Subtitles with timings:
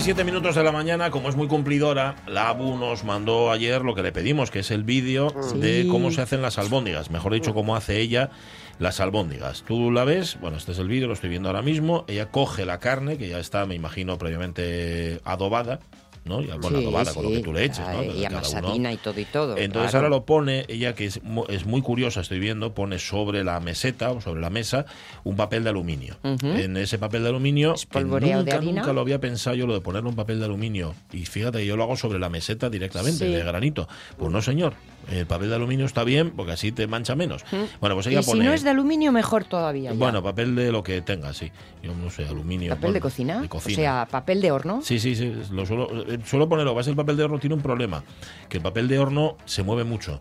[0.00, 3.04] Las 11 y 7 minutos de la mañana, como es muy cumplidora, la ABU nos
[3.04, 6.56] mandó ayer lo que le pedimos, que es el vídeo de cómo se hacen las
[6.56, 7.10] albóndigas.
[7.10, 8.30] Mejor dicho, cómo hace ella
[8.78, 9.62] las albóndigas.
[9.62, 12.06] Tú la ves, bueno, este es el vídeo, lo estoy viendo ahora mismo.
[12.08, 15.80] Ella coge la carne, que ya está, me imagino, previamente adobada.
[16.24, 16.42] ¿No?
[16.42, 18.02] Ya, bueno, Sí, adobada con lo que tú le eches, ¿no?
[18.04, 19.56] Y amasadina y todo y todo.
[19.56, 20.06] entonces claro.
[20.06, 24.10] ahora lo pone, ella que es, es muy curiosa, estoy viendo, pone sobre la meseta
[24.10, 24.86] o sobre la mesa
[25.24, 26.16] un papel de aluminio.
[26.22, 29.74] En ese papel de aluminio, que Espolvoreado de nunca, nunca lo había pensado yo lo
[29.74, 30.94] de ponerle un papel de aluminio.
[31.12, 33.32] Y fíjate, yo lo hago sobre la meseta directamente, Sí.
[33.32, 33.88] de granito.
[34.18, 34.74] Pues no, señor.
[35.10, 37.44] El papel de aluminio está bien porque así te mancha menos.
[37.80, 39.92] Bueno, pues ella Y si no es de aluminio, mejor todavía.
[39.92, 39.98] ya.
[39.98, 41.50] Bueno, papel de lo que tenga, sí.
[41.82, 42.68] Yo no sé, aluminio.
[42.70, 43.40] ¿Papel bueno, de cocina?
[43.40, 43.72] De cocina.
[43.74, 44.80] O sea, papel de horno.
[44.82, 45.34] Sí, sí, sí.
[45.50, 46.74] Lo suelo, eh, suelo ponerlo.
[46.74, 48.04] Va a ser el papel de horno tiene un problema.
[48.48, 50.20] Que el papel de horno se mueve mucho.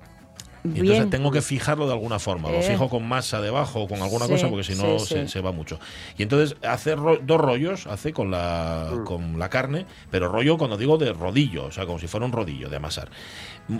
[0.62, 2.50] Y entonces tengo que fijarlo de alguna forma.
[2.52, 2.64] Lo Eh.
[2.64, 5.28] fijo con masa debajo o con alguna Sí, cosa porque si no sí, se, sí.
[5.32, 5.80] se va mucho.
[6.18, 10.76] Y entonces hace ro- dos rollos, hace con la, con la carne, pero rollo cuando
[10.76, 13.08] digo de rodillo, o sea, como si fuera un rodillo de amasar.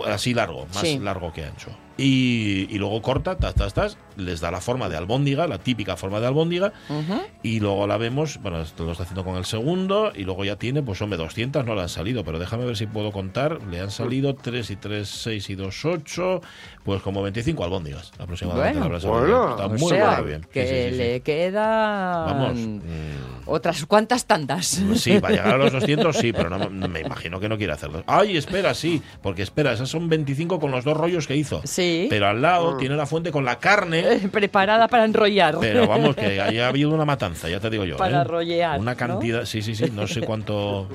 [0.06, 0.98] Así largo, más Sí.
[0.98, 1.70] largo que ancho.
[1.96, 5.98] Y, y luego corta, tas, tas, tas, les da la forma de albóndiga, la típica
[5.98, 7.20] forma de albóndiga, Ujú.
[7.42, 10.56] y luego la vemos, bueno, esto lo está haciendo con el segundo, y luego ya
[10.56, 13.58] tiene, pues hombre, 200 no le han salido, pero déjame ver si puedo contar.
[13.70, 16.40] Le han salido 3 y 3, 6 y 2, 8,
[16.84, 18.78] pues como 25 albóndigas aproximadamente.
[18.78, 18.98] Bueno.
[19.10, 19.50] Bueno.
[19.50, 20.46] Está O muy, sea, muy bien.
[20.50, 20.96] Que sí, sí, sí.
[20.96, 22.54] le quedan Vamos.
[22.56, 22.78] mm,
[23.46, 24.80] otras cuantas tandas.
[24.94, 27.74] Sí, para llegar a los 200 sí, pero no, no- me imagino que no quiere
[27.74, 28.04] hacerlo.
[28.06, 31.62] Ay, espera, sí, porque espera, esas son 25 con los dos rollos que hizo.
[31.64, 32.06] Sí.
[32.10, 34.20] Pero al lado tiene la fuente con la carne.
[34.30, 35.56] Preparada para enrollar.
[35.60, 37.96] Pero vamos, que haya habido una matanza, ya te digo yo.
[37.96, 38.24] Para ¿eh?
[38.24, 38.96] rollear, Una ¿no?
[38.96, 40.88] cantidad, sí, sí, sí, no sé cuánto.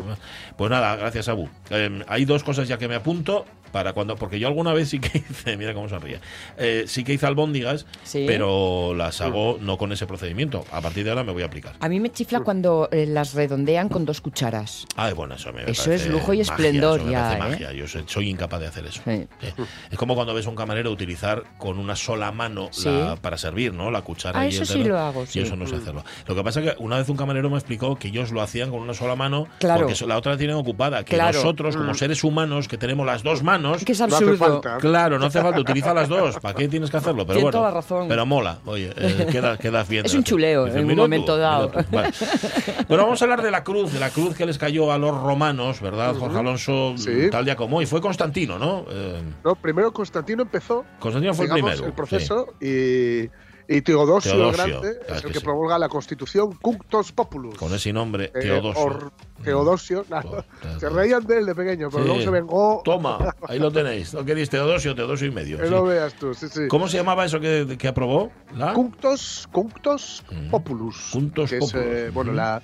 [0.56, 1.50] Pues nada, gracias, Abu.
[1.70, 3.46] Eh, hay dos cosas ya que me apunto
[3.76, 4.16] para cuando.
[4.16, 6.22] Porque yo alguna vez sí que hice, mira cómo sonríe.
[6.58, 8.24] Eh, sí que hice albóndigas, Sí.
[8.26, 10.64] pero las hago no con ese procedimiento.
[10.72, 11.74] A partir de ahora me voy a aplicar.
[11.82, 14.86] A mí me chifla cuando eh, las redondean con dos cucharas.
[14.96, 17.36] Ay, bueno, eso me Eso parece es lujo y magia, esplendor eso me ya, parece
[17.36, 17.50] ¿eh?
[17.50, 17.74] magia.
[17.74, 19.02] Yo soy, soy incapaz de hacer eso.
[19.04, 19.28] Sí.
[19.42, 19.48] Sí.
[19.92, 23.74] Es como cuando ves a un camarero utilizar con una sola mano la- para servir,
[23.74, 23.92] ¿no?
[23.92, 26.06] La cuchara Ah, y eso el sí lo hago, Y eso no sé hacerlo.
[26.28, 28.72] Lo que pasa es que una vez un camarero me explicó que ellos lo hacían
[28.72, 29.86] con una sola mano Claro.
[29.88, 31.04] porque la otra la tienen ocupada.
[31.04, 31.38] Que Claro.
[31.38, 34.62] nosotros, como seres humanos, que tenemos las dos manos, Que es absurdo.
[34.80, 36.40] Claro, no hace falta, utiliza las dos.
[36.40, 37.26] ¿Para qué tienes que hacerlo?
[37.26, 38.08] Pero Tiene bueno, toda la razón.
[38.08, 38.60] pero mola.
[38.66, 39.28] Oye, eh,
[39.62, 40.06] queda, bien.
[40.06, 41.70] Es un chuleo, en un "Mira momento tú, dado".
[41.70, 41.96] mira tú".
[41.96, 42.10] Vale.
[42.88, 45.20] Bueno, vamos a hablar de la cruz, de la cruz que les cayó a los
[45.20, 46.94] romanos, ¿verdad, Jorge Alonso?
[46.98, 47.30] Sí.
[47.32, 47.86] Tal día como hoy.
[47.86, 48.86] Fue Constantino, ¿no?
[48.90, 51.86] Eh, No, primero Constantino empezó Constantino fue el primero.
[51.86, 53.30] el proceso y,
[53.68, 55.46] y Teodosio, Teodosio, el Grande claro es el que que, sí.
[55.46, 57.56] promulga la Constitución Cunctos Populus.
[57.58, 58.82] Con ese nombre, Eh, Teodosio.
[58.84, 59.12] Or-
[59.44, 60.22] Teodosio, nada.
[60.62, 60.80] Teodosio.
[60.80, 62.08] se reían de él de pequeño, pero Sí.
[62.10, 62.82] luego se vengó.
[62.86, 64.14] Toma, ahí lo tenéis.
[64.14, 64.96] ¿No queréis Teodosio?
[64.96, 65.58] Teodosio y medio.
[65.58, 65.72] Que sí.
[65.72, 66.68] no veas tú, sí, sí.
[66.68, 68.32] ¿Cómo se llamaba eso que, que aprobó?
[68.56, 68.74] ¿La?
[68.74, 70.50] Cunctos, Cunctos Mm.
[70.50, 71.10] Populus.
[71.12, 72.38] Cunctos es, Populus, eh, bueno, ujú.
[72.38, 72.62] la,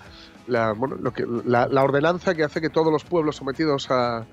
[0.47, 4.25] la, bueno, lo que, la, la ordenanza que hace que todos los pueblos sometidos a,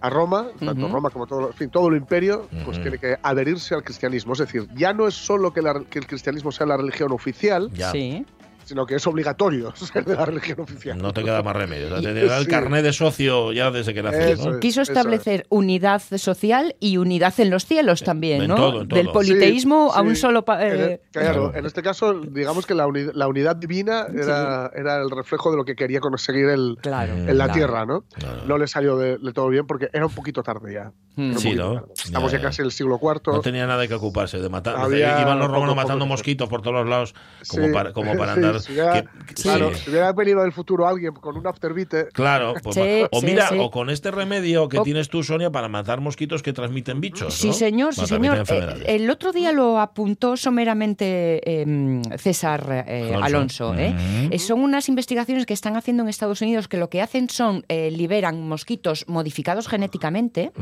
[0.00, 0.88] a Roma, tanto.
[0.88, 4.32] Roma como todo, en fin, todo el imperio, pues tiene que adherirse al cristianismo.
[4.34, 7.70] Es decir, ya no es solo que, la- que el cristianismo sea la religión oficial,
[7.72, 7.90] Ya.
[7.92, 8.24] Sí.
[8.66, 10.98] Sino que es obligatorio ser de la religión oficial.
[10.98, 11.86] No te queda más remedio.
[11.94, 12.50] O sea, Y- te da el Sí.
[12.50, 14.60] carnet de socio ya desde que naces, ¿no?
[14.60, 18.56] Quiso establecer unidad social y unidad en los cielos también, en ¿no?
[18.56, 20.20] todo, en Del politeísmo Sí, a un sí.
[20.20, 20.44] solo...
[20.48, 25.00] En eh, claro, en este caso, digamos que la, uni- la unidad divina era, era
[25.00, 27.14] el reflejo de lo que quería conseguir el, Claro.
[27.14, 27.28] Mm.
[27.28, 27.52] en la claro.
[27.52, 28.04] tierra, ¿no?
[28.14, 28.42] Claro.
[28.46, 30.92] No le salió de, de todo bien porque era un poquito tarde ya.
[31.16, 31.36] Mm.
[31.36, 31.74] Sí, ¿no?
[31.74, 31.92] tarde.
[32.04, 32.48] Estamos Ya, ya, ya.
[32.48, 33.20] casi en el siglo IV.
[33.32, 34.76] No tenía nada que ocuparse de matar.
[34.76, 37.14] Había Iban los romanos matando mosquitos por todos los lados,
[37.48, 37.72] como Sí.
[37.72, 38.66] para, como para Sí, andar.
[38.66, 39.80] si hubiera- que- que- Claro, sí.
[39.84, 42.80] si hubiera venido del futuro alguien con un afterbite, Claro, pues Sí,
[43.10, 43.56] o mira, sí.
[43.58, 47.34] o con este remedio que O- tienes tú, Sonia, para matar mosquitos que transmiten bichos.
[47.34, 47.52] Sí, ¿no?
[47.52, 48.44] señor, sí, señor.
[48.48, 53.70] Eh, el otro día lo apuntó someramente em, César eh, Alonso.
[53.70, 53.74] Alonso.
[53.74, 53.90] ¿eh?
[54.28, 54.32] Mm.
[54.32, 57.64] Eh, son unas investigaciones que están haciendo en Estados Unidos que lo que hacen son
[57.68, 60.52] eh, liberan mosquitos modificados genéticamente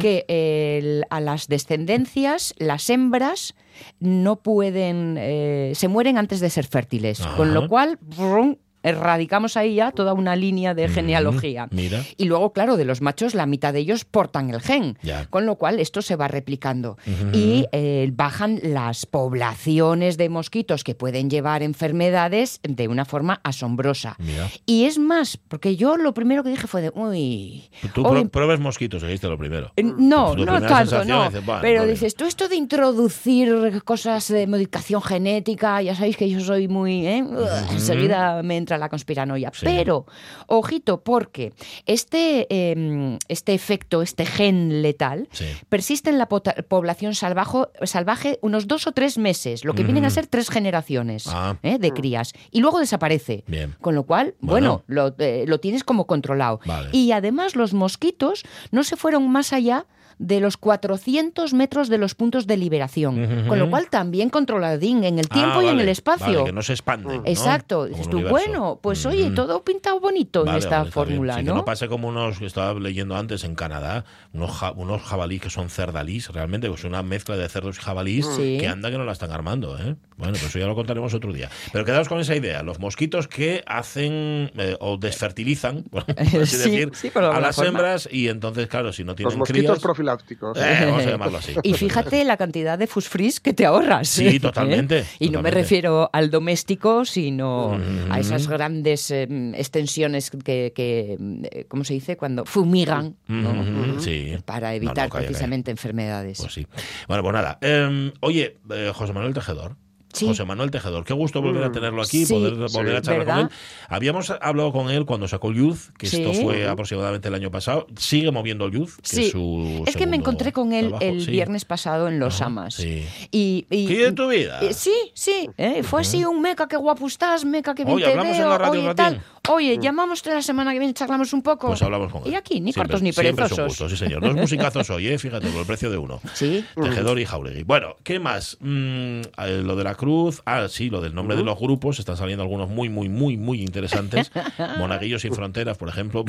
[0.00, 3.54] que el- a las descendencias, las hembras,
[4.00, 7.20] no pueden, eh, se mueren antes de ser fértiles.
[7.20, 7.36] Ajá.
[7.36, 8.56] Con lo cual, brum,
[8.88, 11.68] erradicamos ahí ya toda una línea de genealogía.
[11.70, 12.02] Mira.
[12.16, 14.96] Y luego, claro, de los machos, la mitad de ellos portan el gen.
[15.30, 16.96] Con lo cual, esto se va replicando.
[17.32, 24.16] Y eh, bajan las poblaciones de mosquitos que pueden llevar enfermedades de una forma asombrosa.
[24.18, 24.48] Mira.
[24.66, 27.64] Y es más, porque yo lo primero que dije fue de, uy...
[27.94, 29.72] Tú hoy- pruebes mosquitos, dijiste lo primero.
[29.76, 31.24] eh, No, Tu no tanto, no.
[31.28, 31.92] dices, "Bueno, pero vale".
[31.92, 37.06] dices, tú esto de introducir cosas de modificación genética, ya sabéis que yo soy muy...
[37.06, 37.24] ¿eh?
[37.70, 39.50] Enseguida me entra la conspiranoia.
[39.54, 39.64] Sí.
[39.64, 40.06] Pero,
[40.46, 41.52] ojito, porque
[41.86, 45.44] este, eh, este efecto, este gen letal, Sí.
[45.68, 50.10] persiste en la población salvajo- salvaje unos dos o tres meses, lo que vienen a
[50.10, 51.56] ser tres generaciones Ah.
[51.62, 51.78] ¿eh?
[51.78, 53.44] de crías, y luego desaparece.
[53.46, 53.74] Bien.
[53.80, 54.82] Con lo cual, Bueno.
[54.86, 56.60] bueno, lo, eh, lo tienes como controlado.
[56.66, 56.88] Vale.
[56.92, 59.86] Y además los mosquitos no se fueron más allá
[60.18, 63.48] de los 400 metros de los puntos de liberación, Ujú.
[63.48, 66.26] con lo cual también controladín en el tiempo Ah, y en vale, el espacio.
[66.26, 67.18] vale, que no se expanden.
[67.18, 67.22] ¿no?
[67.26, 67.86] Exacto.
[68.10, 69.34] Tú, bueno, pues oye, Mm.
[69.34, 71.52] todo pintado bonito Vale, en esta fórmula, Sí, ¿no?
[71.52, 75.42] Que no pase como unos que estaba leyendo antes en Canadá, unos, ja- unos jabalíes
[75.42, 78.56] que son cerdalís, realmente, pues una mezcla de cerdos y jabalís Sí.
[78.58, 79.76] que anda que no la están armando.
[79.78, 79.96] ¿eh?
[80.16, 81.50] Bueno, pues eso ya lo contaremos otro día.
[81.72, 82.62] Pero quedaos con esa idea.
[82.62, 87.68] Los mosquitos que hacen eh, o desfertilizan, por así Sí, decir, a las forma.
[87.70, 89.82] hembras y entonces, claro, si no Los tienen mosquitos crías...
[90.14, 90.58] profilácticos.
[90.58, 91.54] Eh, vamos a llamarlo así.
[91.62, 94.08] Y fíjate la cantidad de fusfris que te ahorras.
[94.08, 94.40] Sí, ¿eh?
[94.40, 98.12] totalmente, Y no me refiero al doméstico, sino Mm.
[98.12, 102.16] a esas grandes eh, extensiones que, que, ¿cómo se dice?
[102.16, 103.52] Cuando fumigan, ¿no?
[103.52, 104.36] Mm, sí.
[104.44, 105.26] Para No, no, evitar calla.
[105.26, 106.38] precisamente enfermedades.
[106.40, 106.66] Pues sí.
[107.08, 107.58] Bueno, pues nada.
[107.60, 109.76] Eh, oye, eh, José Manuel Tejedor.
[110.16, 110.26] Sí.
[110.26, 112.78] José Manuel Tejedor, qué gusto volver a tenerlo aquí, Sí, poder volver sí.
[112.96, 113.40] a charlar con ¿Verdad?
[113.42, 113.48] él.
[113.88, 117.86] Habíamos hablado con él cuando sacó Youth, que esto fue aproximadamente el año pasado.
[117.98, 119.24] Sigue moviendo Youth, que Sí.
[119.26, 121.04] es su Es que me encontré con él trabajo.
[121.04, 122.74] el viernes pasado en Los Ajá, Amas.
[122.74, 123.04] sí.
[123.30, 124.60] Y, y- ¿Qué de tu vida?
[124.62, 125.48] Eh, sí, sí.
[125.58, 128.38] eh, Fue así un meca, qué guapo estás, meca, qué bien Oye, te hablamos en
[128.40, 129.22] veo, la radio oye, tal.
[129.48, 131.68] Oye, llamamos la semana que viene, charlamos un poco.
[131.68, 132.32] Pues hablamos con él.
[132.32, 133.66] Y aquí, ni Siempre- cortos ni perezosos.
[133.68, 134.20] gusto, sí, señor.
[134.22, 135.18] Dos musicazos hoy, ¿eh?
[135.18, 136.20] fíjate, por el precio de uno.
[136.34, 136.64] Sí.
[136.74, 137.62] Tejedor y Jauregui.
[137.62, 138.56] Bueno, ¿qué más?
[138.60, 140.05] Mm, eh, lo de la cruz.
[140.44, 141.98] Ah, sí, lo del nombre de los grupos.
[141.98, 144.30] Están saliendo algunos muy, muy, muy, muy interesantes.
[144.78, 146.24] Monaguillos sin fronteras, por ejemplo.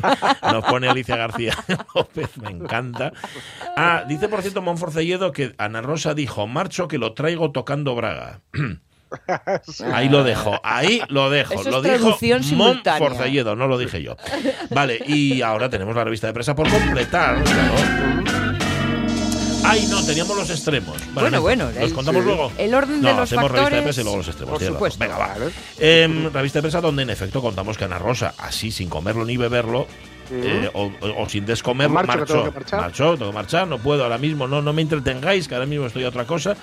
[0.42, 1.54] Nos pone Alicia García
[1.94, 3.12] López, me encanta.
[3.76, 8.40] Ah, dice, por cierto, Monforcelledo que Ana Rosa dijo: Marcho que lo traigo tocando Braga.
[9.92, 11.52] Ahí lo dejo, ahí lo dejo.
[11.52, 12.98] Eso es lo dijo traducción simultánea.
[12.98, 14.16] Monforcelledo, no lo dije yo.
[14.70, 17.42] Vale, y ahora tenemos la revista de prensa por completar.
[17.44, 18.41] claro.
[19.64, 20.96] Ay, no, teníamos los extremos.
[20.98, 22.26] Vale, Bueno, bueno, ¿Los el- contamos sí.
[22.26, 22.52] luego?
[22.58, 24.58] El orden no, de los hacemos revista de prensa y luego los extremos.
[24.58, 24.98] por supuesto.
[24.98, 25.26] Venga, va.
[25.28, 25.50] Vale.
[25.78, 29.36] Em, revista de prensa donde en efecto contamos que Ana Rosa, así sin comerlo ni
[29.36, 29.86] beberlo,
[30.32, 32.32] eh, o, o- o sin descomerlo, Marcho, que marchó.
[32.34, 32.80] tengo que marchar.
[32.80, 35.86] Marchó, tengo que marchar, no puedo ahora mismo, no, no me entretengáis, que ahora mismo
[35.86, 36.56] estoy a otra cosa.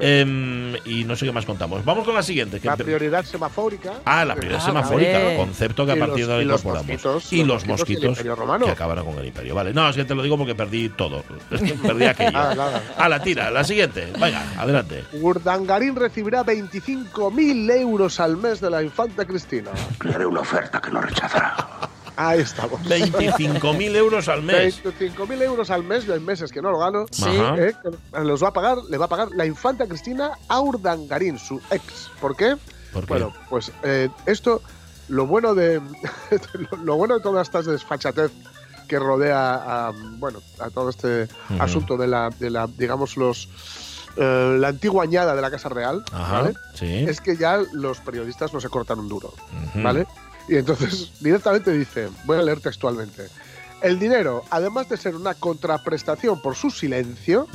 [0.00, 1.84] Em, y no sé qué más contamos.
[1.84, 2.60] Vamos con la siguiente.
[2.60, 3.92] que La prioridad semafórica.
[4.04, 5.36] Ah, la prioridad Ah, semafórica, hombre.
[5.36, 6.88] concepto que a Y los- partir de ahora y los incorporamos.
[6.92, 7.78] mosquitos, y los los mosquitos y el
[8.08, 8.64] mosquitos Imperio Romano.
[8.66, 9.54] que acabaron con el imperio.
[9.54, 11.22] Vale, no, es que te lo digo porque perdí todo.
[11.82, 12.32] perdí aquello.
[12.32, 12.82] Nada.
[12.96, 14.08] A la tira, la siguiente.
[14.18, 15.04] Venga, adelante.
[15.20, 19.70] Urdangarín recibirá 25.000 euros al mes de la infanta Cristina.
[20.04, 21.56] Le haré una oferta que no rechazará.
[22.28, 22.80] Ahí estamos.
[22.82, 24.82] 25.000 euros al mes.
[24.84, 27.06] 25.000 euros al mes, yo hay meses que no lo gano.
[27.10, 27.24] Sí.
[27.58, 27.74] ¿eh?
[28.22, 32.10] Los va a pagar, le va a pagar la infanta Cristina a Urdangarín, su ex.
[32.20, 32.56] ¿Por qué?
[32.92, 33.08] ¿Por qué?
[33.08, 34.62] Bueno, pues eh, esto,
[35.08, 35.80] lo bueno de
[36.84, 38.30] lo- bueno de toda esta desfachatez
[38.88, 39.54] que rodea
[39.88, 41.26] a, bueno, a todo este
[41.58, 43.48] asunto de la, de la, digamos, los
[44.16, 46.54] eh, la antigua añada de la Casa Real, Ajá, ¿vale?
[46.74, 47.06] sí.
[47.08, 49.32] es que ya los periodistas no se cortan un duro.
[49.76, 50.06] ¿vale?
[50.48, 53.28] Y entonces directamente dice, voy a leer textualmente,
[53.82, 57.48] el dinero, además de ser una contraprestación por su silencio,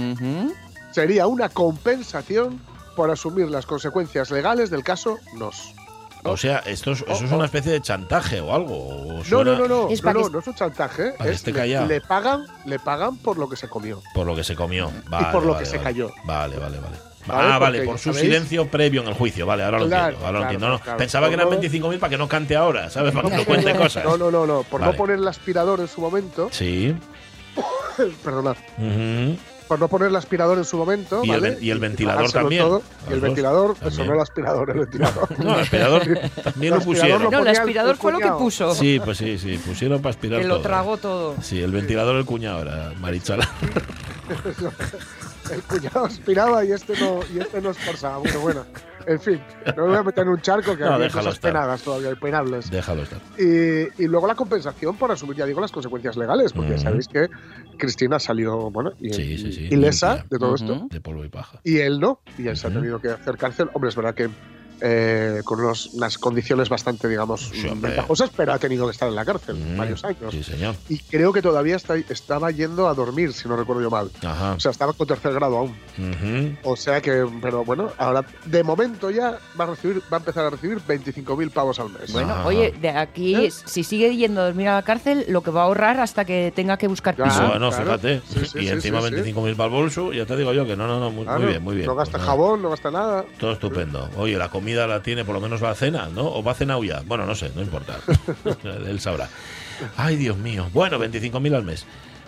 [0.91, 2.59] sería una compensación
[2.95, 5.73] por asumir las consecuencias legales del caso Nos.
[6.23, 8.75] O sea, esto es, eso es Oh, una especie de chantaje o algo.
[8.75, 11.13] o No, suena no, no, no, Es no, para no, que- no es un chantaje,
[11.19, 11.85] es esté le, callado.
[11.87, 14.01] le pagan, le pagan por lo que se comió.
[14.13, 14.91] Por lo que se comió.
[15.09, 16.11] Vale, por lo vale, que se cayó.
[16.25, 16.97] Vale, vale, vale.
[17.27, 18.21] Vale, ah, vale, por su ¿sabéis?
[18.25, 19.45] silencio previo en el juicio.
[19.45, 20.25] Vale, ahora lo Claro, entiendo.
[20.25, 20.69] Ahora lo entiendo.
[20.69, 20.97] No, claro.
[20.97, 23.13] Pensaba que eran Por no- 25.000 para que no cante ahora, ¿sabes?
[23.13, 24.03] Para que no cuente cosas.
[24.05, 24.93] No, no, no, no, por Vale.
[24.93, 26.95] no poner el aspirador en su momento, Sí.
[28.23, 28.55] perdonad,
[29.67, 31.55] por no poner el aspirador en su momento, Y el ¿vale?
[31.55, 32.63] ven- y el ventilador también.
[32.63, 32.81] todo.
[33.09, 33.91] Y el ventilador, también.
[33.93, 35.39] eso no el aspirador, el ventilador.
[35.43, 36.01] No, el aspirador
[36.43, 37.23] también lo El pusieron.
[37.29, 38.73] No, el el- aspirador el fue lo que puso.
[38.73, 39.57] Sí, pues sí, sí.
[39.57, 40.63] Pusieron para aspirar que lo todo.
[40.63, 41.35] tragó todo.
[41.41, 43.49] Sí, el ventilador el cuñado era Marichala.
[45.53, 48.17] el cuñado aspiraba y este no, y este no esforzaba.
[48.19, 48.65] Bueno, bueno.
[49.05, 49.41] En fin,
[49.77, 51.53] no me voy a meter en un charco que No, hay cosas estar.
[51.53, 52.69] penadas todavía, penables.
[52.69, 53.19] Déjalo estar.
[53.39, 56.81] Y, y luego la compensación por asumir, ya digo, las consecuencias legales, porque Ujú.
[56.81, 57.29] sabéis que
[57.77, 60.27] Cristina salió, bueno, y, Sí, sí, sí, ilesa limpia.
[60.29, 60.87] de todo esto.
[60.91, 61.61] De polvo y paja.
[61.63, 63.69] Y él no, y él se ha tenido que hacer cárcel.
[63.73, 64.29] Hombre, es verdad que
[64.81, 69.15] eh, con unos- unas condiciones bastante, digamos, Sí, ventajosas, pero ha tenido que estar en
[69.15, 70.31] la cárcel Mm, varios años.
[70.31, 70.75] Sí, señor.
[70.89, 74.11] Y creo que todavía está, estaba yendo a dormir, si no recuerdo yo mal.
[74.23, 74.53] Ajá.
[74.53, 75.75] O sea, estaba con tercer grado aún.
[76.63, 80.45] O sea que, pero bueno, ahora de momento ya va a recibir, va a empezar
[80.45, 82.11] a recibir 25.000 pavos al mes.
[82.13, 82.45] Bueno, Ajá.
[82.45, 83.51] oye, de aquí, ¿Eh?
[83.51, 86.51] si sigue yendo a dormir a la cárcel, lo que va a ahorrar hasta que
[86.55, 87.47] tenga que buscar piso.
[87.47, 87.85] bueno, claro.
[87.85, 88.21] fíjate.
[88.27, 89.15] Sí, sí, y sí, encima sí, sí.
[89.33, 91.75] 25.000 para el bolso, ya te digo yo que no, no, no, muy, bien, muy
[91.75, 91.87] bien.
[91.87, 93.25] No gasta Pues jabón, no gasta nada.
[93.39, 94.09] Todo estupendo.
[94.17, 96.25] Oye, la comida la tiene, por lo menos va a cena, ¿no?
[96.27, 97.01] ¿O va a cenar ya?
[97.05, 97.97] Bueno, no sé, no importa.
[98.87, 99.29] Él sabrá.
[99.95, 100.69] Ay, Dios mío.
[100.73, 101.85] Bueno, 25.000 al mes.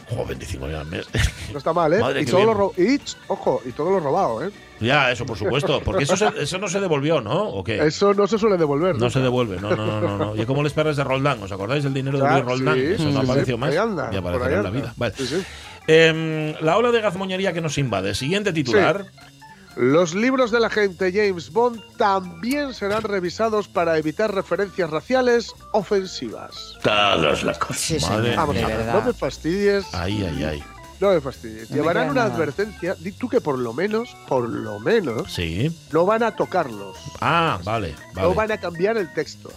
[0.09, 1.07] Jo, 25.000 al mes.
[1.51, 1.99] No está mal, ¿eh?
[2.01, 4.49] Madre, y todo lo y, ojo, y todo lo robado, ¿eh?
[4.79, 5.81] ya, eso por supuesto.
[5.83, 7.43] Porque eso, se- eso no se devolvió, ¿no?
[7.49, 7.85] ¿O qué?
[7.85, 8.95] Eso no se suele devolver.
[8.95, 9.11] No nunca.
[9.13, 10.17] se devuelve, no, no, no, no.
[10.17, 10.35] no.
[10.41, 12.75] Y como les perres de Roldán, ¿os acordáis del dinero de Luis Roldán?
[12.75, 13.69] sí, eso no sí, apareció sí, más.
[13.71, 14.93] ahí anda, ya por aparecerá ahí en la vida.
[14.97, 15.13] Vale.
[15.87, 18.13] Em, la ola de gazmoñería que nos invade.
[18.15, 19.05] Siguiente titular.
[19.81, 26.77] Los libros del agente James Bond también serán revisados para evitar referencias raciales ofensivas.
[26.83, 27.77] Todos locos.
[27.77, 29.85] Sí, Madre Vamos de a ver, no me fastidies.
[29.93, 30.63] Ay, ay, ay.
[30.99, 31.69] No me fastidies.
[31.69, 32.35] No Llevarán una nada.
[32.35, 32.93] advertencia.
[32.95, 35.73] Di tú que por lo menos, por lo menos, Sí.
[35.93, 36.97] no van a tocarlos.
[37.21, 38.27] Ah, vale, vale.
[38.27, 39.49] No van a cambiar el texto.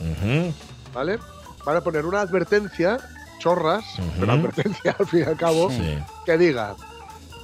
[0.95, 1.19] ¿vale?
[1.67, 2.99] Van a poner una advertencia,
[3.41, 4.09] chorras, Ujú.
[4.21, 5.99] pero advertencia al fin y al cabo, Sí.
[6.25, 6.77] que diga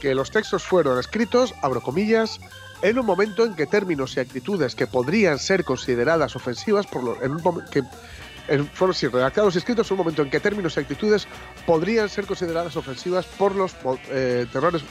[0.00, 2.38] que los textos fueron escritos, abro comillas,
[2.82, 7.22] en un momento en que términos y actitudes que podrían ser consideradas ofensivas por lo-
[7.22, 7.82] en un que
[8.48, 11.28] en- fueron sí, redactados y escritos en un momento en que términos y actitudes
[11.66, 13.72] podrían ser consideradas ofensivas por los
[14.10, 14.82] eh, terrores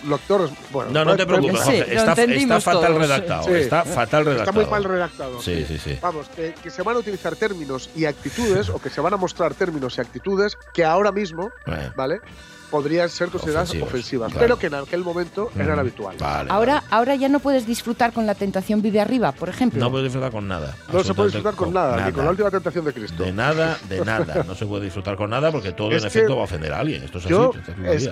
[0.72, 1.78] bueno No, no te preocupes, Sí, Jorge.
[1.96, 3.44] lo Está, está fatal todos, redactado.
[3.46, 3.52] sí.
[3.54, 4.54] Está fatal está redactado.
[4.62, 5.98] muy mal redactado Sí, sí, sí.
[6.00, 9.18] Vamos, que, que se van a utilizar términos y actitudes, o que se van a
[9.18, 12.20] mostrar términos y actitudes que ahora mismo, Eh, ¿vale?
[12.70, 14.42] Podrían ser consideradas Ofensivos, ofensivas, claro.
[14.46, 16.22] pero que en aquel momento eran mm, habituales.
[16.22, 16.50] Vale.
[16.52, 19.80] Ahora, ahora ya no puedes disfrutar con la tentación vive arriba, por ejemplo.
[19.80, 20.76] No puedes disfrutar con nada.
[20.92, 23.24] No se puede disfrutar con nada, ni con la última tentación de Cristo.
[23.24, 24.44] De nada, de nada.
[24.46, 26.80] No se puede disfrutar con nada porque todo Es en efecto va a ofender a
[26.80, 27.04] alguien.
[27.04, 27.34] Esto es así.
[27.34, 27.54] Yo,
[27.86, 28.12] es eh,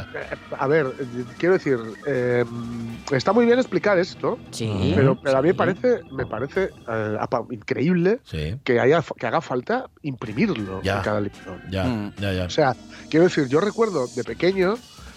[0.57, 0.88] a ver,
[1.38, 2.45] quiero decir, eh,
[3.12, 4.93] está muy bien explicar esto, Sí.
[4.95, 5.53] pero, pero a mí sí.
[5.53, 7.17] parece, me parece eh,
[7.51, 10.97] increíble Sí, que, haya, que haga falta imprimirlo Ya.
[10.97, 11.57] en cada libro.
[11.69, 12.13] ya, Mm.
[12.19, 12.43] ya, ya.
[12.45, 12.75] O sea,
[13.09, 14.45] quiero decir, yo recuerdo de pequeño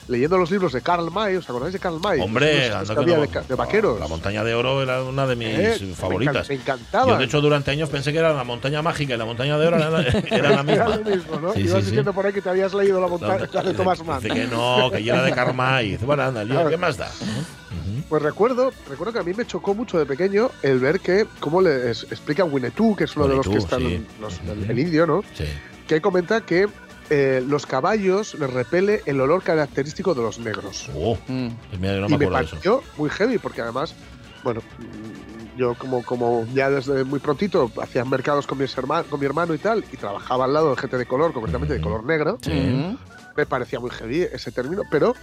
[0.08, 2.18] leyendo los libros de Karl May, ¿os acordáis de Karl May?
[2.20, 4.00] Hombre, anda que no- de, de vaqueros.
[4.00, 6.48] La montaña de oro era una de mis Eh, favoritas.
[6.48, 7.12] Me encantaba.
[7.12, 9.66] Yo, de hecho, durante años pensé que era la montaña mágica y la montaña de
[9.66, 10.72] oro era la, era la misma.
[10.86, 11.52] Era lo mismo, ¿no?
[11.52, 11.86] Sí, Ibas sí, sí.
[11.90, 14.22] diciendo por ahí que te habías leído la montaña de Thomas Mann.
[14.22, 16.68] Dice que no, que yo era de Karma y dice, bueno, anda, lío.
[16.70, 17.08] ¿qué más da?
[17.20, 18.02] Ujú.
[18.08, 21.60] Pues recuerdo, recuerdo que a mí me chocó mucho de pequeño el ver que, cómo
[21.60, 24.06] le explica Winnetou, que es uno de los que Winnetou, están, sí.
[24.18, 25.22] los- el, el indio, ¿no?
[25.34, 25.44] Sí.
[25.86, 26.66] Que comenta que
[27.10, 30.88] eh, los caballos les repele el olor característico de los negros.
[30.94, 31.48] Oh, Mm.
[31.70, 32.32] pues mira, no y me me de eso.
[32.50, 33.94] pareció muy heavy, porque además,
[34.42, 39.18] bueno, mm, yo como, como ya desde muy prontito hacía mercados con, mis herma- con
[39.20, 41.88] mi hermano y tal, y trabajaba al lado de gente de color, concretamente de Ujú.
[41.90, 42.50] color negro, Sí.
[42.52, 42.96] Mm.
[43.36, 45.14] me parecía muy heavy ese término, pero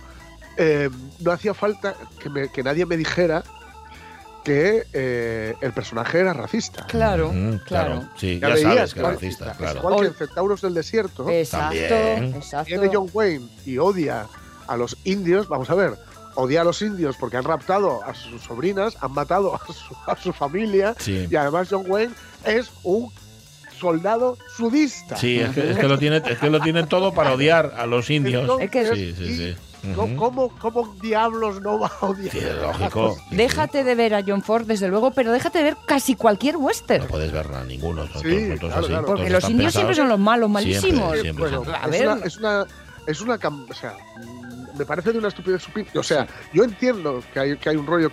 [0.58, 0.89] eh,
[1.20, 3.44] no hacía falta que, me- que nadie me dijera
[4.46, 6.86] que eh, el personaje era racista.
[6.88, 8.08] Claro, Mm, claro.
[8.16, 9.80] Sí, Ya ya, sabes que que es era racista, Es claro.
[9.80, 12.36] igual que en Centauros del Desierto, Exacto, También.
[12.36, 12.66] exacto.
[12.70, 14.28] viene John Wayne y odia
[14.68, 15.96] a los indios, vamos a ver,
[16.36, 20.16] odia a los indios porque han raptado a sus sobrinas, han matado a su, a
[20.16, 21.28] su familia, Sí.
[21.30, 22.14] y además John Wayne
[22.46, 23.12] es un
[23.80, 25.18] soldado sudista.
[25.18, 27.86] Sí, es que, es que lo tiene, es que lo tienen todo para odiar a
[27.86, 28.42] los indios.
[28.42, 29.56] Entonces, Es que- Sí, sí, sí.
[29.94, 30.15] ¿Cómo-.
[30.15, 32.32] ¿Cómo, ¿Cómo diablos no va a odiar?
[32.32, 33.18] Sí, es lógico.
[33.32, 37.04] Déjate de ver a John Ford, desde luego, pero déjate de ver casi cualquier western.
[37.04, 38.08] No puedes ver a ninguno.
[38.08, 39.06] Son Sí, todos, son todos claro, así, claro.
[39.06, 41.20] todos Porque los indios siempre son los malos, malísimos.
[41.20, 41.58] Siempre, siempre.
[41.58, 42.08] Bueno, A es, ver.
[42.08, 42.65] una, es una
[43.08, 43.94] es una cam- o sea
[44.77, 47.86] me parece de una estupidez supi- o sea yo entiendo que hay que hay un
[47.88, 48.12] rollo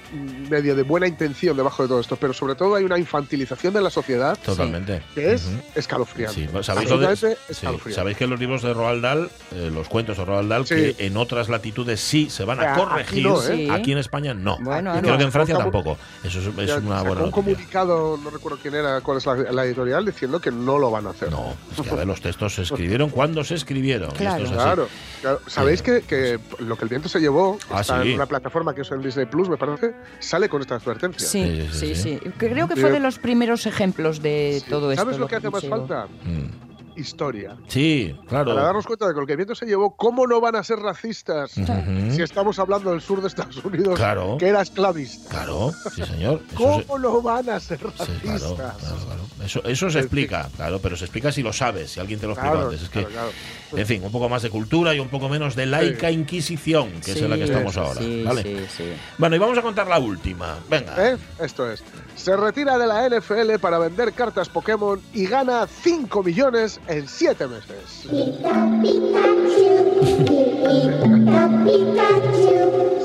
[0.51, 3.81] medio de buena intención debajo de todo esto pero sobre todo hay una infantilización de
[3.83, 5.03] la sociedad Totalmente.
[5.15, 7.95] que es escalofriante Sí, pues, ¿sabéis, lo de- Absolutamente sí, escalofriante.
[7.95, 10.75] sabéis que los libros de Roald Dahl, eh, los cuentos de Roald Dahl, Sí.
[10.75, 13.69] que en otras latitudes sí se van a Ah, aquí corregir, no, ¿eh?
[13.71, 14.59] aquí en España no.
[14.61, 15.03] Bueno, y no.
[15.03, 15.99] creo que en Francia Sacó- tampoco.
[16.25, 17.33] Eso es, es Ya una sacó buena un noticia.
[17.33, 21.07] comunicado no recuerdo quién era cuál es la, la editorial diciendo que no lo van
[21.07, 24.11] a hacer No, es que a ver, los textos se escribieron cuando se escribieron.
[24.13, 24.45] y Claro.
[24.45, 24.63] esto es así.
[24.65, 24.89] Claro,
[25.21, 25.41] claro.
[25.47, 25.85] Sabéis Sí.
[25.87, 28.09] que, que lo que el viento se llevó Ah, está sí.
[28.11, 31.27] en una plataforma que es el Disney Plus, me parece, sale con esta advertencia.
[31.27, 34.71] Sí, Sí, sí, Creo que fue de los primeros ejemplos de Sí.
[34.71, 35.05] todo esto.
[35.05, 36.07] ¿Sabes lo que hace más falta?
[36.25, 36.72] Mm.
[36.97, 37.57] Historia.
[37.69, 38.53] Sí, claro.
[38.55, 40.63] Para darnos cuenta de que lo que el viento se llevó, ¿cómo no van a
[40.65, 44.37] ser racistas si estamos hablando del sur de Estados Unidos, Claro.
[44.39, 45.29] que era esclavista?
[45.31, 46.41] Claro, sí, señor.
[46.53, 48.21] Eso se- ¿Cómo no van a ser sí, racistas?
[48.21, 49.23] claro, claro, claro.
[49.45, 52.33] Eso, eso se explica, claro, pero se explica si lo sabes, si alguien te lo
[52.33, 52.83] explica Claro, antes.
[52.83, 53.31] Es que, claro,
[53.71, 53.81] claro.
[53.81, 57.13] en fin, un poco más de cultura y un poco menos de laica inquisición, que
[57.13, 58.01] es en la que estamos ahora.
[58.01, 58.43] sí, ¿vale?
[58.43, 58.85] sí, sí.
[59.19, 60.59] Bueno, y vamos a contar la última.
[60.71, 60.95] Venga.
[61.13, 61.17] ¿Eh?
[61.41, 61.83] Esto es.
[62.23, 67.49] Se retira de la NFL para vender cartas Pokémon y gana 5 millones en 7
[67.49, 68.07] meses.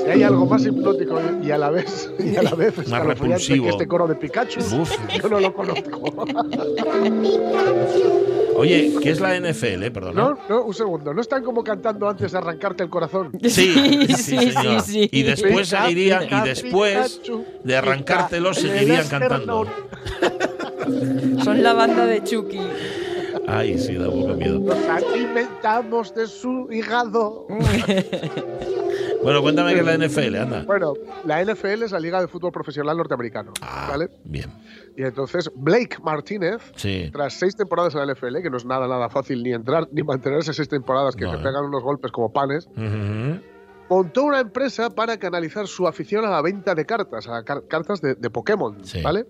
[0.04, 3.64] Si hay algo más hipnótico y a la vez, y a la vez escalofriante repulsivo.
[3.64, 4.92] que este coro de Pikachu, Uf.
[5.20, 6.14] yo no lo conozco.
[8.58, 9.84] Oye, ¿qué es la NFL?
[9.84, 9.90] eh?
[9.90, 10.20] Perdona.
[10.20, 11.14] No, no, un segundo.
[11.14, 13.30] ¿No están como cantando antes de arrancarte el corazón?
[13.48, 14.82] Sí, sí, sí, señor.
[14.82, 15.08] sí, sí.
[15.12, 17.20] Y después seguirían, y después
[17.64, 19.66] de arrancártelo, seguirían cantando.
[21.44, 22.60] Son la banda de Chucky.
[23.46, 24.58] Ay, sí, da un poco miedo.
[24.58, 27.46] Nos alimentamos de su hígado.
[29.22, 30.62] Bueno, cuéntame qué es la NFL, anda.
[30.64, 30.94] Bueno,
[31.24, 33.52] la NFL es la Liga de Fútbol Profesional Norteamericano.
[33.60, 34.08] Ah, ¿Vale?
[34.24, 34.50] bien.
[34.96, 37.10] Y entonces Blake Martínez, Sí.
[37.12, 40.02] tras seis temporadas en la NFL, que no es nada, nada fácil ni entrar ni
[40.02, 41.28] mantenerse seis temporadas, que eh.
[41.42, 42.68] pegan unos golpes como panes,
[43.88, 48.00] montó una empresa para canalizar su afición a la venta de cartas, a car- cartas
[48.00, 49.00] de, de Pokémon, Sí.
[49.02, 49.26] ¿vale?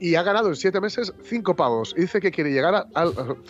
[0.00, 1.94] Y ha ganado en siete meses cinco pavos.
[1.96, 2.86] Y dice que quiere llegar a,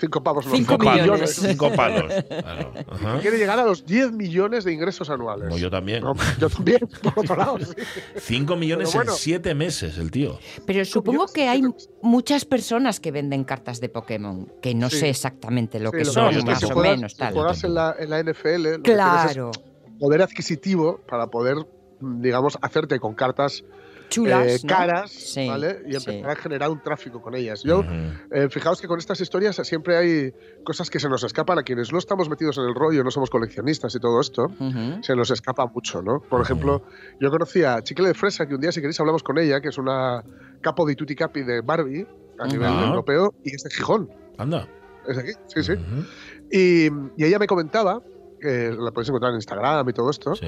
[0.00, 1.34] cinco pavos, no, Cinco Cinco millones.
[1.36, 2.12] Cinco palos.
[2.28, 2.72] Claro.
[2.90, 3.18] Ajá.
[3.20, 5.48] Quiere llegar a los 10 millones de ingresos anuales.
[5.48, 6.02] Como yo también.
[6.02, 7.58] No, yo también, por otro lado.
[7.58, 7.72] sí.
[8.16, 9.12] Cinco millones bueno.
[9.12, 10.38] en siete meses, el tío.
[10.66, 11.62] Pero supongo que hay
[12.02, 15.00] muchas personas que venden cartas de Pokémon, que no Sí.
[15.00, 17.18] sé exactamente lo Sí, que lo son, que que más si o juegas- menos, si
[17.18, 17.34] tal.
[17.34, 21.56] juegas en la, en la NFL, lo que tienes Claro, es poder adquisitivo para poder,
[22.00, 23.64] mm, digamos, hacerte con cartas
[24.08, 24.68] chulas, eh, ¿no?
[24.68, 25.82] caras, Sí, ¿vale?
[25.86, 26.10] Y sí.
[26.10, 27.62] empezar a generar un tráfico con ellas.
[27.62, 27.84] Yo,
[28.30, 30.32] eh, fijaos que con estas historias siempre hay
[30.64, 33.30] cosas que se nos escapan a quienes no estamos metidos en el rollo, no somos
[33.30, 34.48] coleccionistas y todo esto.
[35.02, 36.20] Se nos escapa mucho, ¿no?
[36.20, 36.82] Por ejemplo,
[37.20, 39.68] yo conocí a Chicle de Fresa, que un día, si queréis, hablamos con ella, que
[39.68, 40.22] es una
[40.60, 42.06] capo di tutti capi de Barbie
[42.40, 42.86] a nivel Ah.
[42.88, 44.10] europeo, y es de Gijón.
[44.38, 44.68] Anda.
[45.06, 45.72] Es de aquí, sí, sí.
[46.50, 46.86] Y,
[47.16, 48.02] y ella me comentaba,
[48.40, 50.46] que la podéis encontrar en Instagram y todo esto, Sí.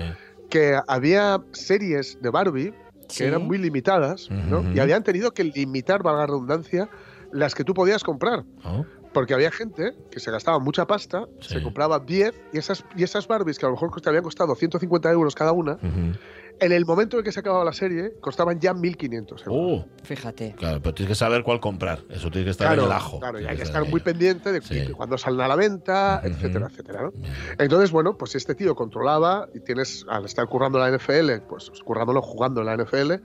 [0.48, 2.74] que había series de Barbie
[3.10, 3.24] que Sí.
[3.24, 4.28] eran muy limitadas.
[4.74, 6.88] Y habían tenido que limitar, valga la redundancia,
[7.32, 8.44] las que tú podías comprar.
[8.64, 8.86] ¿No?
[9.12, 11.54] Porque había gente que se gastaba mucha pasta, Sí.
[11.54, 14.54] se compraba 10 y esas, y esas Barbies que a lo mejor te habían costado
[14.54, 15.78] 150 euros cada una.
[16.60, 19.44] En el momento en que se acababa la serie, costaban ya 1.500 euros.
[19.48, 20.54] Oh, Fíjate.
[20.56, 22.00] claro, pero tienes que saber cuál comprar.
[22.10, 23.18] Eso tienes que estar claro, en el ajo.
[23.20, 24.04] claro, y hay que estar muy ello.
[24.04, 24.92] pendiente de, Sí.
[24.92, 26.32] cuándo salen a la venta, Ujú.
[26.32, 27.02] etcétera, etcétera.
[27.04, 27.12] ¿no?
[27.58, 32.20] Entonces, bueno, pues este tío controlaba y tienes, al estar currando la NFL, pues currándolo
[32.22, 33.20] jugando en la NFL,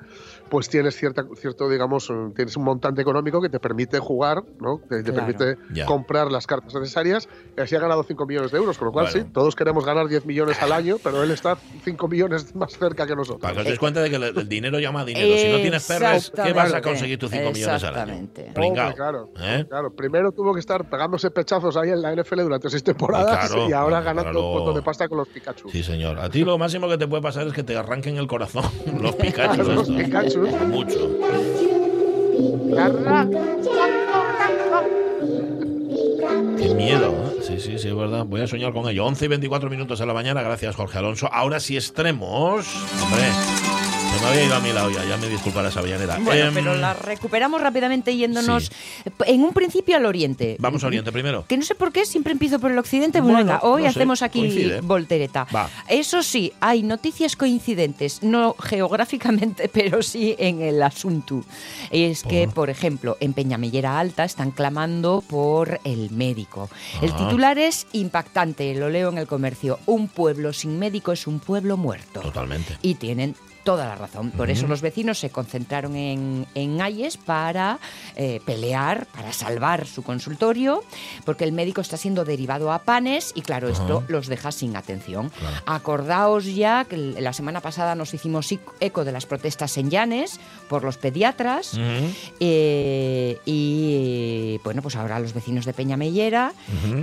[0.50, 4.80] pues tienes cierta, cierto, digamos, tienes un montante económico que te permite jugar, ¿no?
[4.80, 5.26] Que te Claro.
[5.34, 5.86] permite Ya.
[5.86, 9.08] comprar las cartas necesarias y así ha ganado 5 millones de euros, con lo cual
[9.12, 9.26] Bueno.
[9.28, 13.06] sí, todos queremos ganar 10 millones al año, pero él está 5 millones más cerca
[13.06, 13.25] que nosotros.
[13.40, 15.38] Para que os deis cuenta de que el, el dinero llama a dinero.
[15.38, 18.14] Si no tienes perres, ¿qué vas a conseguir tus 5 millones al año?
[18.14, 18.52] Exactamente.
[18.54, 18.86] Pringao.
[18.86, 19.66] Hombre, claro, ¿Eh?
[19.68, 19.94] claro.
[19.96, 23.74] Primero tuvo que estar pegándose pechazos ahí en la NFL durante seis temporadas Claro, y
[23.74, 25.70] ahora claro, ganando un montón de pasta con los Pikachu.
[25.70, 26.20] Sí, señor.
[26.20, 28.64] A ti lo máximo que te puede pasar es que te arranquen el corazón
[29.02, 29.64] los Pikachu.
[29.64, 29.90] Los estos.
[29.90, 30.48] Pikachu.
[30.68, 31.10] Mucho.
[36.58, 37.42] Qué miedo, ¿eh?
[37.42, 38.26] Sí, sí, sí, es verdad.
[38.26, 39.06] Voy a soñar con ello.
[39.06, 40.42] 11 y 24 minutos de la mañana.
[40.42, 41.30] Gracias, Jorge Alonso.
[41.32, 42.66] Ahora sí, extremos.
[43.04, 43.24] Hombre,
[44.18, 45.04] se me había ido a mi lado ya.
[45.06, 46.18] Ya me disculpará esa villanera.
[46.20, 48.72] Bueno, Em, pero la recuperamos rápidamente yéndonos
[49.26, 50.56] en un principio al oriente.
[50.60, 51.46] Vamos a Oriente primero.
[51.48, 53.22] Que no sé por qué siempre empiezo por el occidente.
[53.22, 54.82] Bueno, Bueno, venga, hoy no sé, hacemos aquí coincide.
[54.82, 55.48] voltereta.
[55.56, 55.70] Va.
[55.88, 61.44] Eso sí, hay noticias coincidentes, no geográficamente, pero sí en el asunto.
[61.92, 66.70] Es que, por ejemplo, en Peñamellera Alta están clamando por el médico.
[67.02, 67.18] El Ah.
[67.18, 69.80] titular es impactante, lo leo en el comercio.
[69.86, 72.22] Un pueblo sin médico es un pueblo muerto.
[72.22, 72.78] Totalmente.
[72.82, 74.32] Y tienen toda la razón.
[74.32, 77.80] Por eso los vecinos se concentraron en, en Ayes para
[78.16, 80.84] eh, pelear, para salvar su consultorio,
[81.26, 85.30] porque el médico está siendo derivado a Panes y claro, esto los deja sin atención.
[85.30, 85.56] Claro.
[85.66, 90.40] Acordaos ya que la semana pasada nos hicimos ic- eco de las protestas en Llanes
[90.70, 91.78] por los pediatras.
[92.40, 96.54] Eh, y bueno, pues ahora los vecinos de Peñamellera,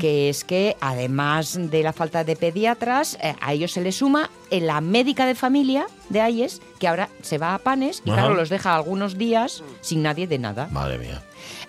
[0.00, 4.30] que es que además de la falta de pediatras, eh, a ellos se les suma
[4.52, 8.20] eh, la médica de familia de Ayes, que ahora se va a Panes y Ajá.
[8.20, 10.68] claro, los deja algunos días sin nadie de nada.
[10.70, 11.22] Madre mía.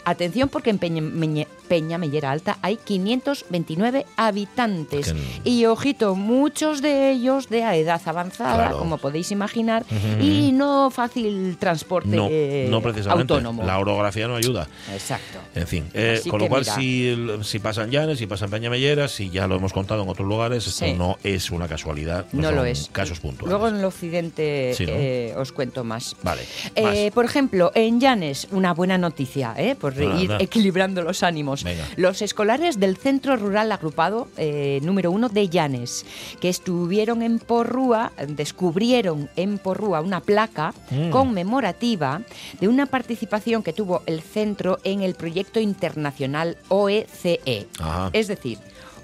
[0.06, 5.14] Atención porque en Peñameñe- Peña Mellera Alta hay 529 habitantes.
[5.14, 8.80] Que- Y ojito, muchos de ellos de edad avanzada, Claro.
[8.80, 9.86] como podéis imaginar,
[10.22, 13.34] y no fácil transporte No, eh, no precisamente.
[13.34, 13.64] autónomo.
[13.64, 14.68] La orografía no ayuda.
[14.92, 15.40] Exacto.
[15.56, 16.76] En fin, eh, con lo cual, mira.
[16.76, 20.68] si, si pasan Llanes, si pasan Peñamelleras, si ya lo hemos contado en otros lugares,
[20.68, 20.94] esto Sí.
[20.94, 22.26] no es una casualidad.
[22.34, 22.90] No, No son lo es.
[22.92, 23.50] Casos puntuales.
[23.52, 24.92] Luego en el occidente Sí, ¿no?
[24.96, 26.16] eh, os cuento más.
[26.24, 26.42] Vale.
[26.76, 27.14] Eh, más.
[27.14, 29.76] por ejemplo, en Llanes, una buena noticia, ¿eh?
[29.76, 31.64] por Ah, ir equilibrando los ánimos.
[31.64, 31.86] Venga.
[31.98, 36.06] Los escolares del Centro Rural Agrupado eh, número uno de Llanes,
[36.42, 41.10] que estuvieron en Porrúa, descubrieron en Porrúa una placa Mm.
[41.12, 42.22] conmemorativa
[42.60, 47.68] de una participación que tuvo el centro en el proyecto internacional OECE.
[47.80, 48.10] Ajá.
[48.14, 48.58] Es decir,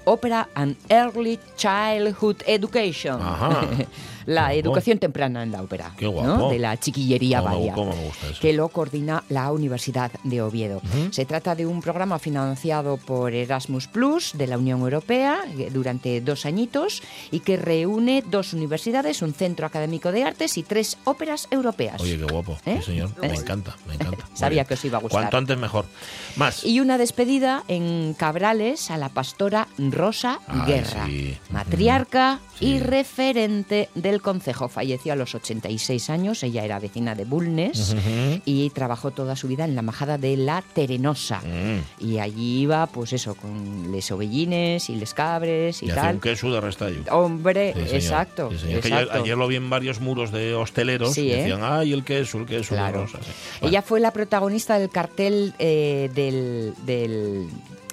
[0.04, 3.20] Opera and Early Childhood Education.
[3.20, 3.60] Ajá.
[4.30, 5.92] la educación temprana en la ópera.
[5.96, 6.12] Qué ¿no?
[6.12, 6.50] guapo.
[6.50, 7.72] De la chiquillería Cómo me- varia.
[7.74, 8.40] cómo me gusta eso.
[8.40, 10.80] Que lo coordina la Universidad de Oviedo.
[11.10, 16.20] Se trata de un programa financiado por Erasmus Plus de la Unión Europea eh, durante
[16.20, 21.48] dos añitos y que reúne dos universidades, un centro académico de artes y tres óperas
[21.50, 22.00] europeas.
[22.00, 22.56] Oye, qué guapo.
[22.66, 22.76] ¿Eh?
[22.80, 23.10] Sí, señor.
[23.20, 24.24] Me encanta, me encanta.
[24.34, 25.20] Sabía que os iba a gustar.
[25.22, 25.86] Cuanto antes mejor.
[26.36, 26.64] Más.
[26.64, 31.36] Y una despedida en Cabrales a la pastora Rosa Ay, Guerra, sí.
[31.50, 32.66] matriarca Sí.
[32.66, 34.68] y referente del concejo.
[34.68, 37.94] Falleció a los 86 años, ella era vecina de Bulnes
[38.44, 41.40] y trabajó toda su vida en la majada de La Terenosa.
[41.40, 42.04] Mm.
[42.04, 46.14] Y allí iba, pues eso, con les ovellines y les cabres y, Y hace tal.
[46.16, 47.02] un queso de restallo.
[47.10, 48.50] Hombre, Sí, exacto.
[48.52, 48.80] Sí, señor.
[48.80, 49.22] Que ayer, exacto.
[49.22, 51.14] ayer lo vi en varios muros de hosteleros.
[51.14, 51.36] Sí, y ¿eh?
[51.38, 53.18] decían, ay, el queso, el queso de rosa.
[53.18, 57.48] Bueno, Ella fue la protagonista del cartel eh, del, del,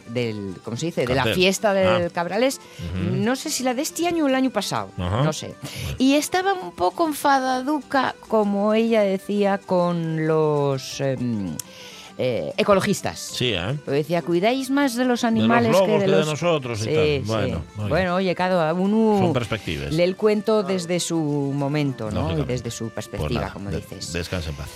[0.10, 1.06] del- ¿cómo se dice?
[1.06, 2.10] De la fiesta del Ah.
[2.14, 2.60] Cabrales.
[2.96, 4.90] No sé si la de este año o el año pasado.
[4.98, 5.56] No sé.
[5.98, 11.56] Y estaba un poco enfadaduca, como ella decía, con los em,
[12.20, 13.20] eh, ecologistas.
[13.20, 13.78] Sí, ¿eh?
[13.86, 16.26] Porque decía, cuidáis más de los De los animales que de que de los...
[16.28, 17.06] nosotros y Sí, tal.
[17.06, 17.22] sí.
[17.26, 17.90] Bueno, oye.
[17.90, 19.92] Bueno, oye, cada uno Son perspectivas.
[19.94, 22.38] lee el cuento desde su momento, ¿no?
[22.40, 24.12] Y desde su Pues perspectiva, nada, como dices.
[24.14, 24.68] Descansa en paz.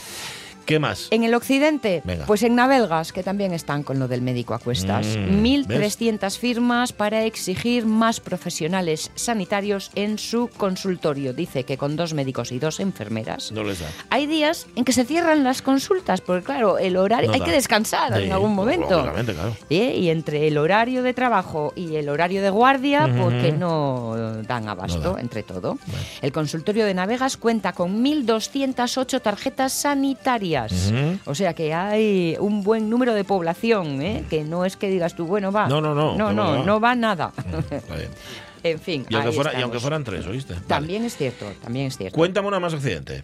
[0.71, 1.09] ¿Qué más?
[1.11, 2.25] En el occidente, Venga.
[2.25, 5.05] pues en Navelgas, que también están con lo del médico a cuestas.
[5.17, 11.33] Mm, 1.300 firmas para exigir más profesionales sanitarios en su consultorio.
[11.33, 13.51] Dice que con dos médicos y dos enfermeras.
[13.51, 13.87] No les da.
[14.09, 17.45] Hay días en que se cierran las consultas, porque claro, el horario No hay da.
[17.47, 18.91] que descansar Sí, en algún momento.
[18.95, 19.53] lógicamente, claro.
[19.69, 19.97] ¿Eh?
[19.97, 24.15] Y entre el horario de trabajo y el horario de guardia, porque no
[24.47, 25.19] dan abasto No da.
[25.21, 25.77] entre todo.
[26.21, 30.60] El consultorio de Navegas cuenta con 1.208 tarjetas sanitarias.
[31.25, 34.23] O sea que hay un buen número de población, ¿eh?
[34.29, 35.67] que no es que digas tú, bueno, va.
[35.67, 36.63] No, no, no, No, no, va.
[36.63, 37.31] no va nada.
[37.37, 38.09] Está bien.
[38.63, 39.05] en fin.
[39.09, 40.53] Y aunque, fuera, y aunque fueran tres, ¿oíste?
[40.53, 40.65] Vale.
[40.67, 42.15] También es cierto, también es cierto.
[42.15, 43.23] Cuéntame una más accidente.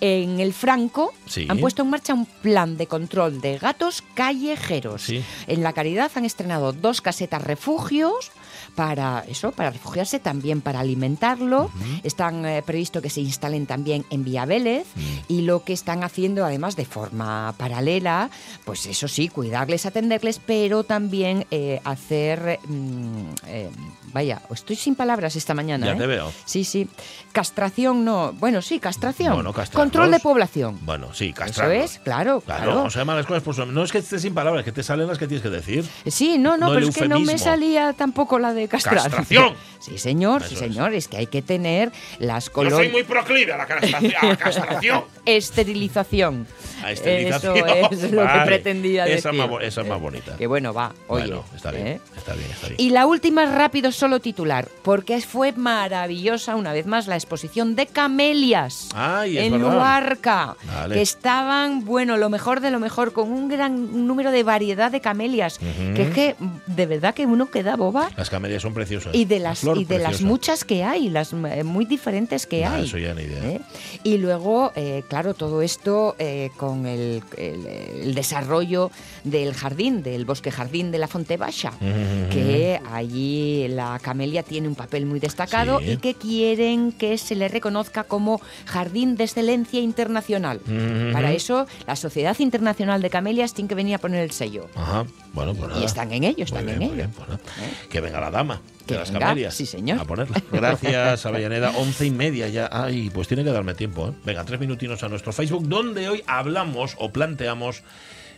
[0.00, 1.46] En el Franco Sí.
[1.48, 5.02] han puesto en marcha un plan de control de gatos callejeros.
[5.02, 5.22] Sí.
[5.46, 8.30] En la Caridad han estrenado dos casetas refugios
[8.74, 11.70] para eso, para refugiarse, también para alimentarlo.
[12.02, 15.00] Están eh, previsto que se instalen también en Vía Vélez Mm.
[15.28, 18.30] y lo que están haciendo además de forma paralela,
[18.64, 23.70] pues eso sí, cuidarles, atenderles, pero también eh, hacer, mm, eh,
[24.12, 25.86] vaya, estoy sin palabras esta mañana.
[25.86, 25.96] Ya ¿eh?
[25.96, 26.32] te veo.
[26.44, 26.88] Sí, sí.
[27.32, 29.34] Castración no, bueno, sí, castración.
[29.34, 30.78] Bueno, Control de población.
[30.82, 31.84] Bueno, sí, Eso castrarlos.
[31.92, 32.84] es, claro, Claro, claro.
[32.84, 35.18] o sea, malas cosas, pues no es que estés sin palabras, que te salen las
[35.18, 35.84] que tienes que decir.
[36.06, 38.96] Sí, no, no, pero es que no me salía tampoco la de castrar.
[38.96, 39.54] ¡Castración!
[39.80, 40.92] Sí, señor, Eso sí, señor.
[40.92, 41.06] Es.
[41.06, 42.78] que hay que tener las Yo colonias.
[42.82, 44.12] soy muy proclive a la castración.
[44.20, 45.04] a la castración.
[45.24, 46.46] Esterilización.
[46.82, 47.56] A esterilización.
[47.92, 49.18] Eso es lo que pretendía decir.
[49.18, 50.36] Esa es más, bo- esa es más bonita.
[50.36, 51.26] Que bueno, va, oye.
[51.26, 52.00] bueno, está bien, ¿eh?
[52.16, 52.80] está bien, está bien.
[52.80, 57.86] Y la última, rápido, solo titular, porque fue maravillosa una vez más la exposición de
[57.86, 59.74] camelias Ay, es en verdad.
[59.76, 60.94] Luarca, Vale.
[60.94, 65.00] que estaban, bueno, lo mejor de lo mejor, con un gran número de variedad de
[65.00, 65.94] camelias, Ujú.
[65.94, 68.10] que es que de verdad que uno queda boba.
[68.16, 69.14] Las camelias son preciosas.
[69.14, 72.46] Y de La las, flor y de las muchas que hay, las eh, muy diferentes
[72.46, 72.84] que Nah, hay.
[72.84, 73.44] eso ya ni idea.
[73.44, 73.60] ¿eh?
[74.04, 78.90] Y luego, eh, claro, todo esto eh, con el, el- el desarrollo
[79.24, 82.30] del jardín, del bosque jardín de la Fonte Baja, Ujú.
[82.30, 85.92] que allí la camelia tiene un papel muy destacado Sí.
[85.92, 90.60] y que quieren que se le reconozca como jardín de excelencia internacional.
[90.66, 91.12] Ujú.
[91.12, 94.68] Para eso, la Sociedad Internacional de Camelias tiene que venir a poner el sello.
[94.74, 95.80] Ajá, bueno, pues nada.
[95.80, 96.96] Y están en ello, Muy están bien, en muy ello.
[96.96, 97.40] bien, pues nada.
[97.62, 97.86] ¿Eh?
[97.88, 99.54] Que venga la dama Que de las venga, camelias.
[99.54, 100.00] sí, señor.
[100.00, 100.42] A ponerla.
[100.52, 101.70] Gracias, Avellaneda.
[101.76, 102.68] Once y media ya.
[102.72, 104.08] Ay, pues tiene que darme tiempo.
[104.08, 104.12] ¿eh?
[104.24, 107.82] Venga, tres minutinos a nuestro Facebook, donde hoy hablamos o planteamos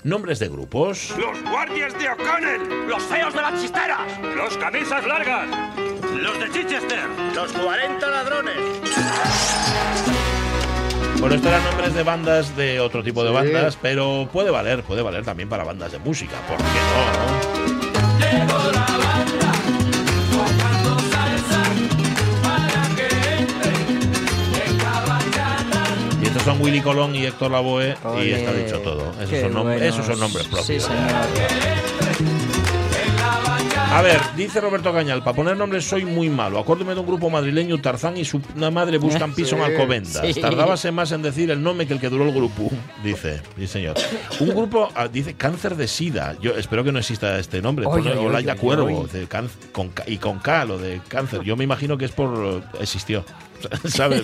[0.05, 1.15] nombres de grupos.
[1.19, 2.89] Los guardias de O'Connell.
[2.89, 4.01] ¡Los feos de las chisteras!
[4.37, 5.49] Los camisas largas.
[6.15, 7.01] Los de Chichester.
[7.35, 8.57] ¡Los 40 ladrones!
[11.21, 15.03] Bueno, estos eran nombres de bandas de otro tipo de bandas, pero puede valer, puede
[15.03, 16.37] valer también para bandas de música.
[16.49, 18.51] ¿Por qué no?
[26.23, 29.13] Y estos son Willy Colón y Héctor Lavoe y está dicho todo.
[29.21, 29.83] Esos, son, nom- buenos.
[29.83, 30.67] esos son nombres propios.
[30.67, 31.90] Sí, señor.
[33.93, 36.61] A ver, dice Roberto Cañal, para poner nombres soy muy malo.
[36.61, 40.23] Acuérdome de un grupo madrileño, Tarzán y su una madre buscan piso en Alcobendas.
[40.33, 40.41] sí.
[40.41, 42.71] Tardábase más en decir el nombre que el que duró el grupo,
[43.03, 43.41] dice.
[43.59, 43.97] Sí, señor.
[44.39, 46.37] Un grupo, ah, dice cáncer de sida.
[46.41, 47.85] Yo espero que no exista este nombre.
[47.87, 49.09] Oy, oy, oy, Olaya oy, Cuervo, oy.
[49.13, 51.43] de can- con K- y con K, lo de cáncer.
[51.43, 52.63] Yo me imagino que es por...
[52.81, 53.25] existió.
[53.89, 54.23] ¿Sabes?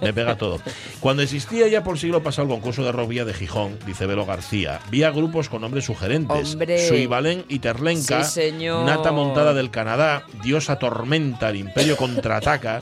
[0.00, 0.60] Me pega todo.
[1.00, 4.26] Cuando existía ya por siglo pasado el concurso de rock vía de Gijón, dice Velo
[4.26, 6.52] García, vía grupos con nombres sugerentes.
[6.52, 6.88] Hombre.
[6.88, 8.52] Suivalén y Terlenca, Sí.
[8.52, 12.80] Nata Montada del Canadá, Diosa Tormenta, el Imperio Contraataca,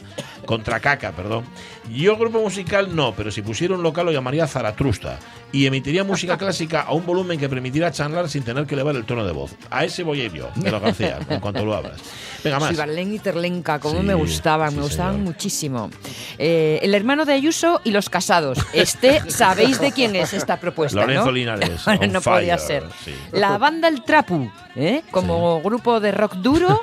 [0.50, 1.44] Contracaca, perdón.
[1.88, 5.20] Yo grupo musical no, pero si pusiera un local lo llamaría Zaratrusta
[5.52, 9.04] y emitiría música clásica a un volumen que permitiera charlar sin tener que elevar el
[9.04, 9.52] tono de voz.
[9.70, 12.00] A ese voy a ir yo, Velo García, en cuanto lo abras.
[12.42, 12.68] Venga, más.
[12.70, 15.26] Suivalén y Terlenca, como Sí, me gustaban, sí, me gustaban señor.
[15.26, 15.90] muchísimo.
[16.38, 18.58] Eh, el hermano de Ayuso y los casados.
[18.72, 21.00] Este, ¿sabéis de quién es esta propuesta?
[21.00, 21.32] Lorenzo ¿no?
[21.32, 22.84] Linares, no podía fire, ser.
[23.04, 23.12] sí.
[23.30, 25.02] La banda El Trapu, ¿eh?
[25.12, 26.80] como grupo de rock duro.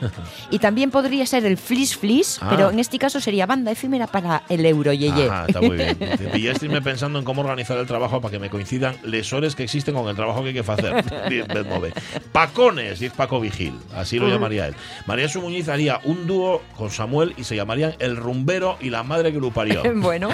[0.51, 2.47] y también podría ser el Flis Flis, Ah.
[2.51, 5.28] pero en este caso sería banda efímera para el Euro Yeye.
[5.30, 5.98] Ajá, está muy bien.
[6.34, 9.63] Y ya estoy pensando en cómo organizar el trabajo para que me coincidan lesores que
[9.63, 11.04] existen con el trabajo que hay que hacer.
[12.32, 14.76] Pacones, dice Paco Vigil, así lo llamaría él.
[15.06, 19.04] María Su Muñiz haría un dúo con Samuel y se llamarían El Rumbero y la
[19.04, 19.82] Madre que lo parió.
[19.96, 20.30] bueno,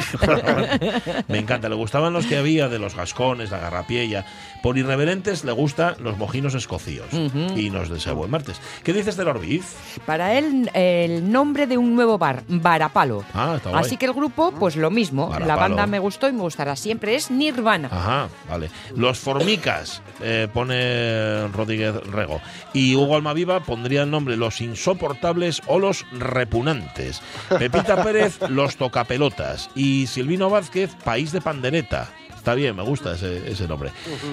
[1.27, 4.25] Me encanta, le gustaban los que había de los gascones, la garrapiella.
[4.63, 7.07] Por irreverentes le gustan los mojinos escocíos.
[7.55, 8.61] Y nos desea buen martes.
[8.83, 9.75] ¿Qué dices del Orbiz?
[10.05, 13.25] para él el nombre de un nuevo bar, Varapalo.
[13.33, 13.81] Ah, está guay.
[13.81, 15.35] Así que el grupo, pues lo mismo.
[15.45, 17.15] La banda me gustó y me gustará siempre.
[17.15, 17.89] Es Nirvana.
[17.91, 18.69] Ajá, vale.
[18.95, 22.39] Los formicas, eh, pone Rodríguez Rego.
[22.71, 27.21] Y Hugo Almaviva pondría el nombre Los insoportables o los repunantes.
[27.59, 29.69] Pepita Pérez, Los tocapelotas.
[29.75, 32.09] Y Silvino Vázquez, País de Pandereta.
[32.43, 33.89] Está bien, me gusta ese, ese nombre.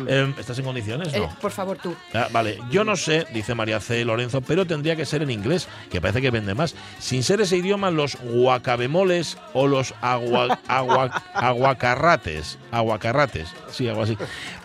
[0.09, 1.15] Eh, ¿Estás en condiciones?
[1.15, 1.29] Eh, No.
[1.41, 1.95] por favor, tú.
[2.13, 4.05] Ah, vale, yo no sé, dice María C.
[4.05, 6.75] Lorenzo, pero tendría que ser en inglés, que parece que vende más.
[6.99, 12.59] Sin ser ese idioma, los guacabemoles o los agua, agua- aguacarrates.
[12.73, 14.17] Aguacarrates, sí, algo así.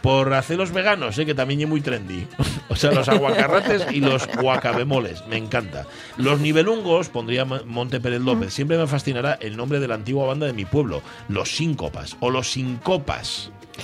[0.02, 2.26] Por hacerlos veganos, sé que también es muy trendy.
[2.70, 5.86] o sea, los aguacarrates y los guacabemoles, me encanta.
[6.18, 8.56] Los nivelungos, pondría Monte Pérez López.
[8.56, 12.32] Siempre me fascinará el nombre de la antigua banda de mi pueblo, los síncopas o
[12.32, 13.35] los sincopas.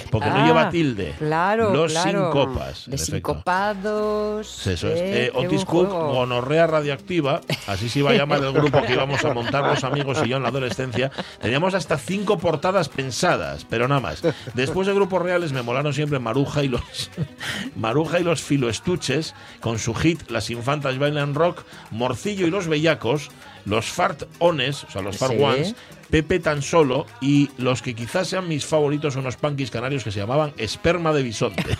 [0.09, 1.15] Porque no Ah, lleva tilde.
[1.17, 2.31] Claro, Los claro.
[2.31, 2.83] sincopas.
[2.89, 4.67] De sincopados.
[4.67, 4.99] Eso es.
[4.99, 9.23] eh, Eh, Otis Cook, gonorrea radioactiva, así se iba a llamar el grupo que íbamos
[9.25, 11.11] a montar los amigos y yo en la adolescencia.
[11.41, 14.21] Teníamos hasta cinco portadas pensadas, pero nada más.
[14.53, 16.81] Después de grupos reales me molaron siempre Maruja y los
[17.75, 23.29] Maruja y los filoestuches con su hit Las infantas bailan rock, Morcillo y los bellacos,
[23.65, 25.75] los fart ones, o sea, los fart Sí.
[26.11, 30.11] Pepe tan solo y los que quizás sean mis favoritos son unos punkis canarios que
[30.11, 31.63] se llamaban Esperma de Bisonte.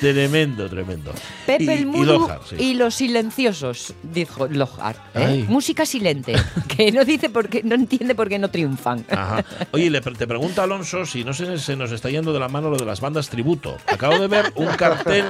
[0.00, 1.12] tremendo, tremendo.
[1.46, 2.56] Pepe Y- el y Mudo Lojar, sí.
[2.58, 4.96] y los silenciosos, dijo Lojar.
[5.14, 5.44] ¿eh?
[5.48, 6.34] Música silente,
[6.76, 9.04] que no dice por qué, no entiende por qué no triunfan.
[9.10, 9.44] Ajá.
[9.72, 12.70] Oye, le, te pregunta Alonso si no se, se nos está yendo de la mano
[12.70, 13.76] lo de las bandas tributo.
[13.86, 15.24] Acabo de ver un cartel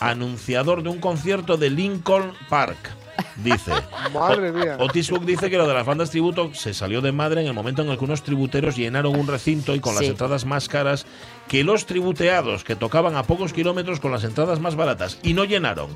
[0.00, 2.76] anunciador de un concierto de Lincoln Park.
[3.36, 3.72] Dice.
[4.12, 4.76] Madre mía.
[4.80, 7.54] Otis Cook dice que lo de las bandas tributo se salió de madre en el
[7.54, 11.06] momento en el que unos tributeros llenaron un recinto y con las entradas más caras
[11.48, 15.44] que los tributeados que tocaban a pocos kilómetros con las entradas más baratas y no
[15.44, 15.90] llenaron.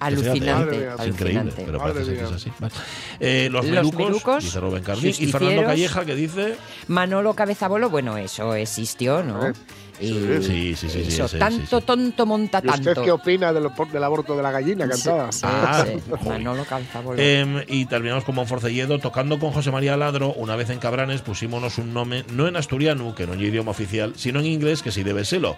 [0.00, 0.76] Alucinante.
[0.76, 1.62] Es increíble, alucinante.
[1.66, 2.52] pero Madre parece ser que es así.
[2.58, 2.74] Vale.
[3.18, 5.26] Eh, los, Los melucos, melucos, dice Rubén Carlín, y.
[5.26, 9.52] Fernando Calleja que dice Manolo Cabezabolo, bueno, eso existió, ¿no?
[10.00, 11.86] Eh, Y Sí, sí, sí, sí, eso, tanto sí, sí.
[11.86, 13.02] tonto monta ¿Y usted tanto.
[13.04, 15.32] qué opina del, por- del aborto de la gallina cantada?
[15.32, 15.84] Sí, Ah.
[16.24, 17.20] Manolo Cabezabolo.
[17.20, 20.32] Em, y terminamos con Monforcelledo tocando con José María Ladro.
[20.34, 24.12] Una vez en Cabranes pusimos un nombre, no en asturiano, que no es idioma oficial,
[24.16, 25.56] sino en inglés, que sí debe serlo.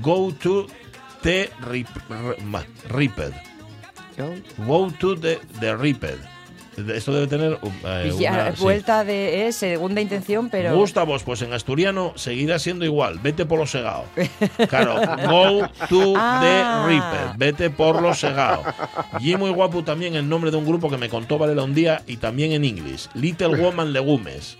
[0.00, 0.66] Go to
[1.22, 1.88] the rip,
[4.66, 6.14] Go to the, the Ripped.
[6.88, 8.62] Esto debe tener eh, ya, una- sí.
[8.62, 13.18] vuelta de eh, segunda intención, pero Gusta vos, pues en asturiano seguirá siendo igual.
[13.22, 14.04] Vete por lo segado.
[14.68, 14.94] Claro,
[15.28, 16.40] go to Ah.
[16.42, 17.36] the Reaper.
[17.38, 18.62] Vete por lo segado.
[19.20, 22.02] Y muy guapo también el nombre de un grupo que me contó Varela un día
[22.06, 23.08] y también en inglés.
[23.14, 24.56] Little Woman Legumes.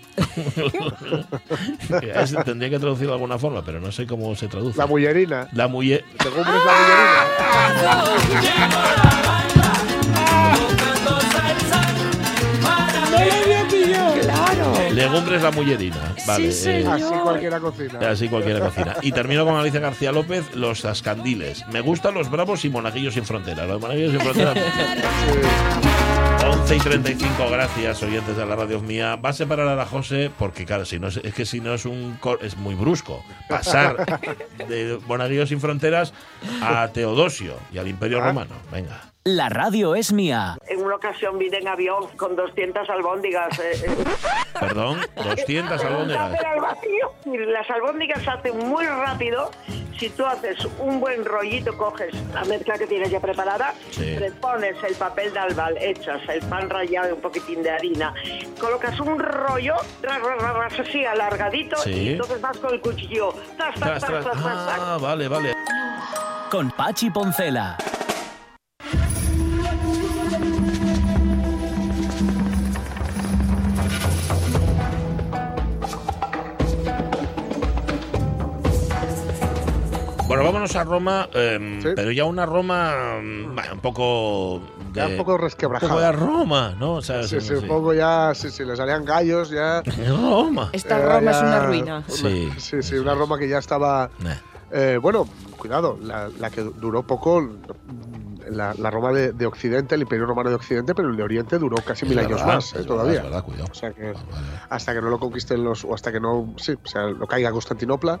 [2.45, 4.77] Tendría que traducirlo de alguna forma, pero no sé cómo se traduce.
[4.77, 5.47] La mullerina.
[5.53, 6.03] La mujer.
[6.23, 9.47] Legumbres la mullerina.
[15.01, 16.15] Legumbres la mullerina.
[16.27, 16.93] Vale, Sí, eh, señor.
[16.93, 17.99] Así cualquiera cocina.
[18.09, 18.95] Así cualquiera cocina.
[19.01, 21.65] Y termino con Alicia García López, los ascandiles.
[21.71, 23.67] Me gustan los bravos y monaguillos sin fronteras.
[23.67, 24.57] Los monaguillos sin fronteras.
[26.43, 29.15] 11 y 35, gracias, oyentes de la radio mía.
[29.15, 31.73] Va a separar a la José porque, claro, si no es, es que si no
[31.73, 33.95] es un cor- es muy brusco pasar
[34.67, 36.13] de Monaguillos sin fronteras
[36.61, 38.27] a Teodosio y al Imperio Ah.
[38.27, 38.55] Romano.
[38.71, 39.10] Venga.
[39.23, 40.57] La radio es mía.
[40.67, 43.59] En una ocasión vine en avión con 200 albóndigas.
[43.59, 43.95] eh, eh,
[44.59, 46.31] Perdón, 200 albóndigas.
[47.25, 49.51] Las albóndigas se hacen muy rápido.
[49.99, 54.15] Si tú haces un buen rollito, coges la mezcla que tienes ya preparada, Sí.
[54.17, 58.11] le pones el papel de albal, echas el pan rallado y un poquitín de harina,
[58.59, 61.91] colocas un rollo, ras, ras, ras, ras, así alargadito, Sí.
[61.91, 63.31] y entonces vas con el cuchillo.
[63.57, 64.23] Tras, tras, Tras, tras.
[64.23, 64.79] tras, tras, tras, tras.
[64.79, 65.53] Ah, vale, vale.
[66.49, 67.77] Con Pachi Poncela.
[80.31, 81.89] Bueno, vámonos a Roma, em, Sí.
[81.93, 84.61] pero ya una Roma bueno, un poco.
[84.93, 85.91] De, Ya un poco resquebrajada.
[85.91, 86.93] Un poco de Roma, ¿no?
[86.95, 87.53] O sea, Sí, sí, sí.
[87.55, 89.81] un poco ya, sí, sí, le salían gallos ya.
[90.07, 90.69] Roma.
[90.71, 92.03] Esta Era Roma es una ruina.
[92.07, 92.49] Sí.
[92.57, 94.09] Sí, sí, una Roma que ya estaba.
[94.19, 94.35] Nah.
[94.71, 97.45] eh, bueno, cuidado, la, la que duró poco,
[98.51, 101.57] la, la Roma de, de Occidente, el Imperio Romano de Occidente, pero el de Oriente
[101.57, 103.23] duró casi mil años más, eh, todavía.
[103.23, 103.43] verdad.
[103.69, 104.17] O sea que Vale,
[104.69, 107.51] hasta que no lo conquisten los, o hasta que no, sí, o sea, lo caiga
[107.51, 108.19] Constantinopla,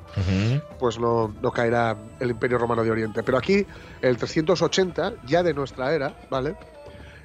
[0.79, 3.23] pues no, no caerá el Imperio Romano de Oriente.
[3.23, 3.65] Pero aquí,
[4.01, 6.55] el 380, ya de nuestra era, ¿vale?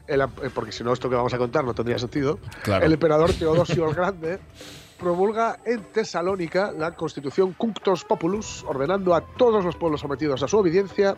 [0.07, 2.38] El- eh, porque si no, esto que vamos a contar no tendría sentido.
[2.62, 2.85] Claro.
[2.85, 4.38] El emperador Teodosio el Grande
[4.99, 10.57] promulga en Tesalónica la constitución Cunctos Populus, ordenando a todos los pueblos sometidos a su
[10.59, 11.14] obediencia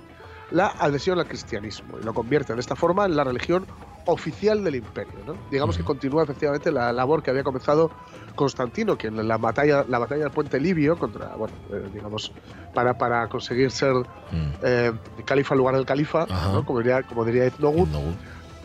[0.50, 3.66] la adhesión al cristianismo y lo convierte de esta forma en la religión
[4.06, 5.12] oficial del imperio.
[5.26, 5.34] ¿no?
[5.50, 7.90] Digamos que continúa efectivamente la labor que había comenzado
[8.34, 12.32] Constantino, que en la batalla, la batalla del puente Libio, contra, bueno, eh, digamos,
[12.72, 13.92] para, para conseguir ser
[14.30, 14.50] Mm.
[14.62, 14.92] eh,
[15.24, 16.26] califa en lugar del califa,
[16.64, 18.00] como diría, como diría Etnogut, No,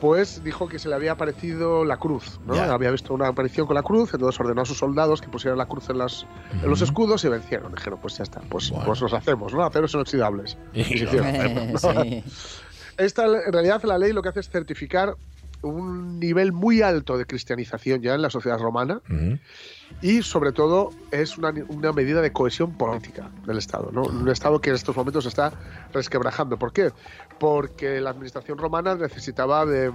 [0.04, 2.56] pues dijo que se le había aparecido la cruz, ¿no?
[2.56, 5.66] Había visto una aparición con la cruz, entonces ordenó a sus soldados que pusieran la
[5.66, 6.26] cruz en, las,
[6.62, 7.74] en los escudos y vencieron.
[7.74, 8.86] Dijeron, pues ya está, pues, Bueno.
[8.86, 9.63] pues los hacemos, ¿no?
[9.63, 10.58] Aceros inoxidables.
[10.74, 11.80] Y se Y hicieron.
[11.80, 12.24] Sí.
[12.98, 15.16] Esta, en realidad, la ley lo que hace es certificar
[15.62, 19.00] un nivel muy alto de cristianización ya en la sociedad romana
[20.02, 24.02] y sobre todo es una, una medida de cohesión política del Estado, ¿no?
[24.04, 25.54] Un Estado que en estos momentos se está
[25.94, 26.58] resquebrajando.
[26.58, 26.92] ¿Por qué?
[27.39, 29.91] Porque la administración romana necesitaba de,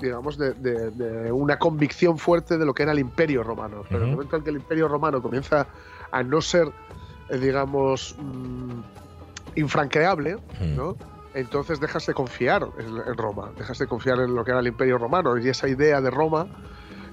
[0.00, 3.82] digamos, de, de- de una convicción fuerte de lo que era el Imperio Romano.
[3.88, 5.66] Pero en el momento en que el Imperio Romano comienza
[6.10, 6.68] a no ser,
[7.28, 8.80] eh, digamos, mm,
[9.56, 10.36] infranqueable,
[10.76, 10.96] ¿no?
[11.34, 14.66] Entonces dejas de confiar en, en Roma, dejas de confiar en lo que era el
[14.66, 16.46] Imperio Romano y esa idea de Roma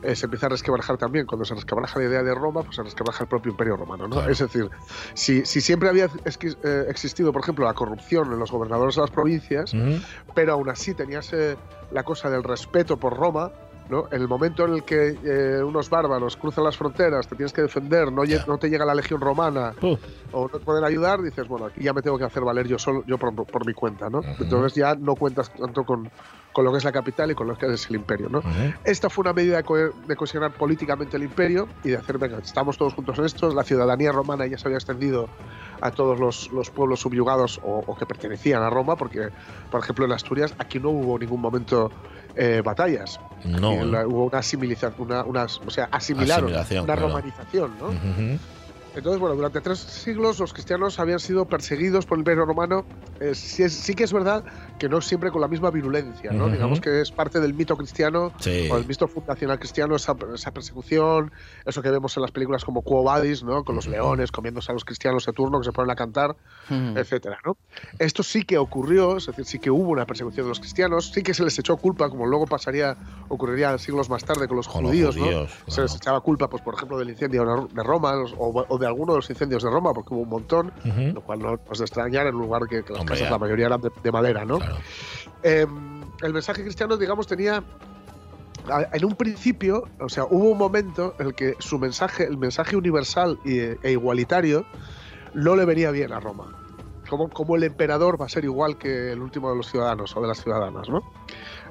[0.03, 1.25] eh, se empieza a resquebrajar también.
[1.25, 4.07] Cuando se resquebraja la idea de Roma, pues se resquebraja el propio Imperio Romano.
[4.07, 4.15] ¿no?
[4.15, 4.31] Claro.
[4.31, 4.69] Es decir,
[5.13, 9.11] si, si siempre había eh, existido, por ejemplo, la corrupción en los gobernadores de las
[9.11, 9.73] provincias,
[10.33, 11.57] pero aún así tenías eh,
[11.91, 13.51] la cosa del respeto por Roma,
[13.89, 14.05] ¿no?
[14.11, 17.61] En el momento en el que eh, unos bárbaros cruzan las fronteras, te tienes que
[17.63, 18.23] defender, no,
[18.57, 19.97] te llega la legión romana Uh,
[20.31, 22.77] o no te pueden ayudar, dices, bueno, aquí ya me tengo que hacer valer yo
[22.77, 24.21] solo, yo por, por mi cuenta, ¿no?
[24.39, 26.09] Entonces ya no cuentas tanto con,
[26.53, 28.41] con lo que es la capital y con lo que es el imperio, ¿no?
[28.83, 32.37] Esta fue una medida de, co- de cohesionar políticamente el imperio y de hacer, venga,
[32.39, 33.49] estamos todos juntos en esto.
[33.53, 35.27] La ciudadanía romana ya se había extendido
[35.81, 39.29] a todos los, los pueblos subyugados o, o que pertenecían a Roma, porque,
[39.71, 41.89] por ejemplo, en Asturias aquí no hubo ningún momento
[42.35, 43.19] eh, batallas.
[43.45, 43.83] No.
[43.85, 44.41] La- hubo una
[44.97, 47.07] una, una- o sea, asimilaron, una claro.
[47.07, 47.91] romanización, ¿no?
[48.95, 52.85] Entonces, bueno, durante tres siglos los cristianos habían sido perseguidos por el Imperio Romano.
[53.19, 54.43] Eh, sí, es- sí que es verdad
[54.79, 56.49] que no siempre con la misma virulencia, ¿no?
[56.49, 58.67] Digamos que es parte del mito cristiano Sí.
[58.71, 61.31] o el mito fundacional cristiano, esa, esa persecución,
[61.65, 63.63] eso que vemos en las películas como Quo Vadis, ¿no?
[63.63, 66.35] Con los leones comiéndose a los cristianos de turno que se ponen a cantar,
[66.69, 66.97] Mm.
[66.97, 67.57] etcétera, ¿no?
[67.99, 71.21] Esto sí que ocurrió, es decir, sí que hubo una persecución de los cristianos, sí
[71.23, 72.95] que se les echó culpa, como luego pasaría,
[73.27, 75.25] ocurriría siglos más tarde con los Con los judíos, ¿no?
[75.67, 79.13] Se les echaba culpa, pues por ejemplo, del incendio de Roma o, o de alguno
[79.13, 80.71] de los incendios de Roma, porque hubo un montón,
[81.13, 83.31] lo cual no es de extrañar en un lugar que, que las Hombre, casas ya.
[83.31, 84.57] la mayoría eran de, de madera, ¿no?
[84.59, 84.68] Claro.
[85.43, 85.65] Eh,
[86.21, 87.63] el mensaje cristiano, digamos, tenía
[88.91, 92.75] en un principio, o sea, hubo un momento en el que su mensaje, el mensaje
[92.75, 94.65] universal e igualitario,
[95.33, 96.53] no le venía bien a Roma.
[97.09, 100.21] Como, como el emperador va a ser igual que el último de los ciudadanos o
[100.21, 101.03] de las ciudadanas, ¿no?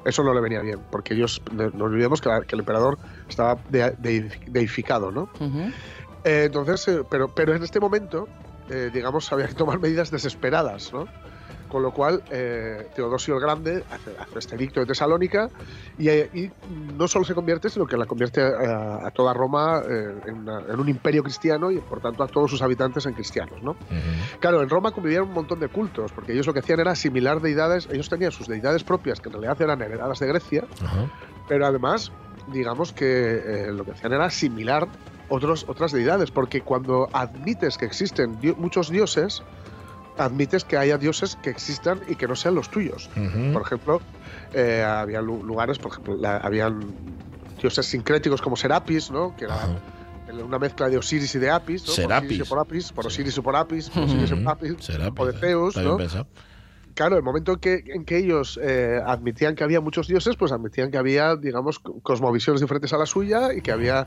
[0.03, 2.97] Eso no le venía bien, porque ellos, no no olvidemos que, la- que el emperador
[3.29, 5.29] estaba de- de- deificado, ¿no?
[6.25, 8.27] Eh, entonces, eh, pero, pero en este momento,
[8.67, 11.07] eh, digamos, había que tomar medidas desesperadas, ¿no?
[11.69, 15.49] Con lo cual, eh, Teodosio el Grande hace, hace este edicto de Tesalónica
[15.97, 19.81] y, eh, y no solo se convierte, sino que la convierte a, a toda Roma
[19.87, 23.13] eh, en, una- en un imperio cristiano y, por tanto, a todos sus habitantes en
[23.13, 23.61] cristianos.
[23.61, 23.71] ¿no?
[23.71, 23.79] Ujú.
[24.39, 27.39] Claro, en Roma convivían un montón de cultos, porque ellos lo que hacían era asimilar
[27.39, 30.63] deidades, ellos tenían sus deidades propias, que en realidad eran heredadas de Grecia,
[31.47, 32.11] pero además,
[32.47, 33.05] digamos que
[33.67, 34.87] eh, lo que hacían era asimilar
[35.31, 39.43] otros, otras deidades, porque cuando admites que existen muchos dioses,
[40.19, 43.09] admites que haya dioses que existan y que no sean los tuyos.
[43.53, 44.01] Por ejemplo,
[44.53, 46.93] eh, había lu- lugares, por ejemplo, la- habían
[47.59, 49.35] dioses sincréticos como Serapis, ¿no?
[49.35, 49.69] que era Ajá.
[50.43, 51.93] una mezcla de Osiris y de Apis, ¿no?
[51.93, 52.21] Serapis.
[52.21, 53.05] por Osiris y por Apis, por.
[53.07, 55.33] Osiris y por Apis, por Osiris y por Apis, Serapis, o de.
[55.33, 55.97] Zeus, ¿no?
[56.95, 60.51] Claro, el momento en que, en que ellos eh, admitían que había muchos dioses, pues
[60.51, 64.05] admitían que había, digamos, co- cosmovisiones diferentes a la suya y que había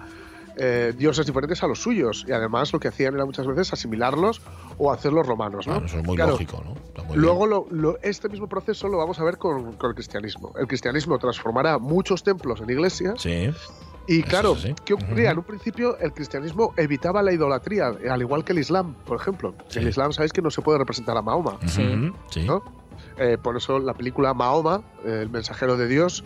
[0.57, 2.25] eh, dioses diferentes a los suyos.
[2.29, 4.41] Y además lo que hacían era muchas veces asimilarlos
[4.79, 5.73] o hacerlos romanos, ¿no?
[5.75, 6.75] Claro, eso es muy Claro, lógico, ¿no?
[6.75, 7.51] Está muy Luego, bien.
[7.51, 10.53] lo- lo- este mismo proceso lo vamos a ver con, con el cristianismo.
[10.59, 13.51] El cristianismo transformará muchos templos en iglesias Sí.
[14.07, 14.57] y claro.
[14.85, 15.31] ¿qué ocurría?
[15.31, 19.55] En un principio el cristianismo evitaba la idolatría, al igual que el islam, por ejemplo.
[19.69, 19.79] Sí.
[19.79, 21.59] El islam sabéis que no se puede representar a Mahoma.
[21.67, 22.45] Sí.
[22.47, 22.63] ¿no?
[23.19, 26.25] Eh, por eso la película Mahoma, eh, el mensajero de Dios,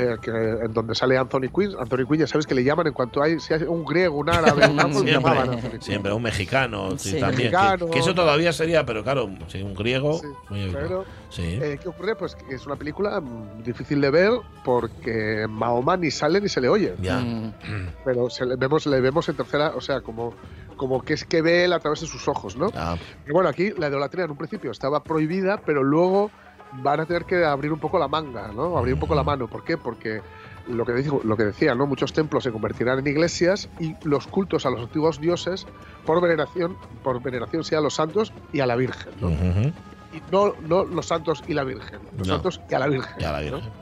[0.00, 1.72] eh, que, en donde sale Anthony Quinn.
[1.78, 4.30] Anthony Quinn ya sabes que le llaman en cuanto hay si hay un griego, un
[4.30, 5.82] árabe, un llamaban Siempre, Anthony Quinn.
[5.82, 7.20] siempre, un mexicano, sí, Sí.
[7.20, 7.50] también.
[7.50, 7.90] Que- Mexicano.
[7.90, 10.18] Que, eso todavía sería, pero claro, sí, un griego.
[10.20, 10.84] Sí, muy habitual.
[10.86, 11.42] Pero, sí.
[11.60, 12.14] eh, ¿qué ocurre?
[12.16, 14.30] Pues que es una película mm, difícil de ver
[14.64, 16.94] porque Mahoma ni sale ni se le oye.
[17.00, 17.18] ya.
[17.18, 17.52] Mm.
[18.04, 20.34] Pero se le vemos, le vemos en tercera, o sea, como,
[20.76, 22.70] como que es que ve él a través de sus ojos, ¿no?
[22.74, 22.96] Ah,
[23.26, 26.30] Y bueno, aquí la idolatría en un principio estaba prohibida, pero luego
[26.72, 28.76] van a tener que abrir un poco la manga, ¿no?
[28.76, 29.48] Abrir un poco la mano.
[29.48, 29.76] ¿Por qué?
[29.78, 30.20] Porque
[30.68, 31.86] lo que, dijo, lo que decía, ¿no?
[31.86, 35.66] Muchos templos se convertirán en iglesias y los cultos a los antiguos dioses
[36.04, 39.30] por veneración, por veneración sí a los santos y a la Virgen, ¿no?
[39.30, 42.34] Y no, no los santos y la Virgen, los No.
[42.34, 43.14] santos y a la Virgen.
[43.18, 43.56] Ya la ¿no?
[43.56, 43.72] Virgen.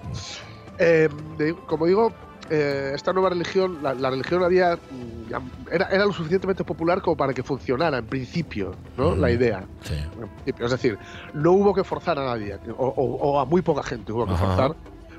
[0.79, 1.09] Eh,
[1.39, 2.13] de- como digo,
[2.51, 5.41] eh, esta nueva religión, la, la religión había mm, ya-
[5.71, 9.15] era, era lo suficientemente popular como para que funcionara en principio, ¿no?
[9.17, 9.65] La idea.
[9.83, 9.95] Sí.
[10.59, 10.99] Es decir,
[11.35, 14.33] no hubo que forzar a nadie, o, o- o a muy poca gente hubo que
[14.35, 14.47] Ajá.
[14.47, 14.77] forzar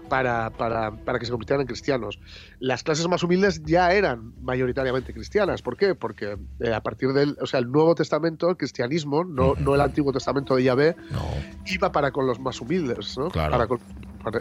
[0.10, 2.18] para, para, para que se convirtieran en cristianos.
[2.60, 5.62] Las clases más humildes ya eran mayoritariamente cristianas.
[5.62, 5.96] ¿Por qué?
[5.96, 9.82] Porque eh, a partir del o sea, el Nuevo Testamento, el cristianismo, no, no el
[9.82, 11.20] Antiguo Testamento de Yahvé, No.
[11.66, 13.28] iba para con los más humildes, ¿no?
[13.30, 13.52] Claro.
[13.52, 13.82] Para con-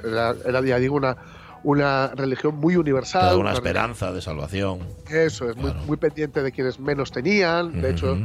[0.05, 1.17] era, era, ya digo, una,
[1.67, 3.23] una religión muy Te universal.
[3.23, 4.79] da una una esperanza de salvación.
[5.11, 5.87] Eso, es muy, Claro.
[5.87, 7.81] muy pendiente de quienes menos tenían.
[7.83, 8.17] De hecho,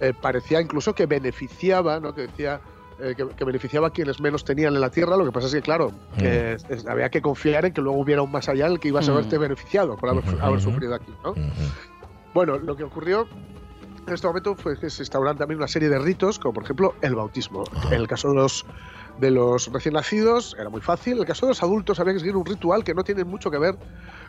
[0.00, 2.12] eh, parecía incluso que beneficiaba, ¿no?
[2.12, 2.60] Que decía
[3.00, 5.16] eh, que, que beneficiaba a quienes menos tenían en la tierra.
[5.16, 6.18] Lo que pasa es que, claro, Mm.
[6.18, 8.80] que es- es- había que confiar en que luego hubiera un más allá en el
[8.80, 9.14] que ibas a Mm.
[9.14, 11.32] verte beneficiado por haber, haber sufrido aquí, ¿no?
[12.34, 13.28] Bueno, lo que ocurrió
[14.08, 17.14] en este momento que se instauraron también una serie de ritos, como por ejemplo el
[17.14, 17.64] bautismo.
[17.86, 18.64] En el caso de los,
[19.20, 21.14] de los recién nacidos era muy fácil.
[21.14, 23.50] En el caso de los adultos había que seguir un ritual que no tiene mucho
[23.50, 23.76] que ver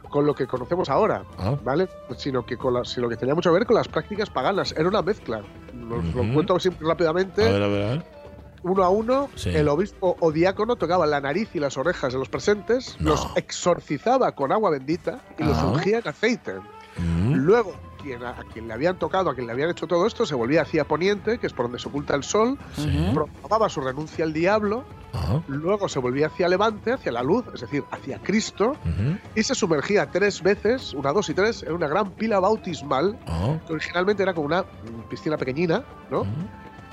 [0.09, 1.55] con lo que conocemos ahora, Ah.
[1.63, 1.87] ¿vale?
[2.17, 4.71] Sino que, con la- sino que tenía mucho que ver con las prácticas paganas.
[4.77, 5.41] Era una mezcla.
[5.73, 7.47] Lo cuento así rápidamente.
[7.47, 8.19] A ver, a ver, a ver.
[8.61, 9.51] Uno a uno, Sí.
[9.55, 13.11] el obispo o diácono tocaba la nariz y las orejas de los presentes, No.
[13.11, 15.67] los exorcizaba con agua bendita y los Ah.
[15.67, 16.55] ungía en aceite.
[16.97, 17.35] Mm.
[17.35, 20.35] Luego, quien, a, quien le habían tocado, a quien le habían hecho todo esto, se
[20.35, 23.11] volvía hacia Poniente, que es por donde se oculta el sol, Sí.
[23.13, 24.83] proclamaba su renuncia al diablo,
[25.13, 25.39] Ah.
[25.47, 29.17] luego se volvía hacia Levante, hacia la luz, es decir, hacia Cristo, Ujú.
[29.35, 33.57] y se sumergía tres veces, una, dos y tres, en una gran pila bautismal, Ah.
[33.67, 36.21] que originalmente era como una mm, piscina pequeñina, ¿no?
[36.21, 36.29] Ujú.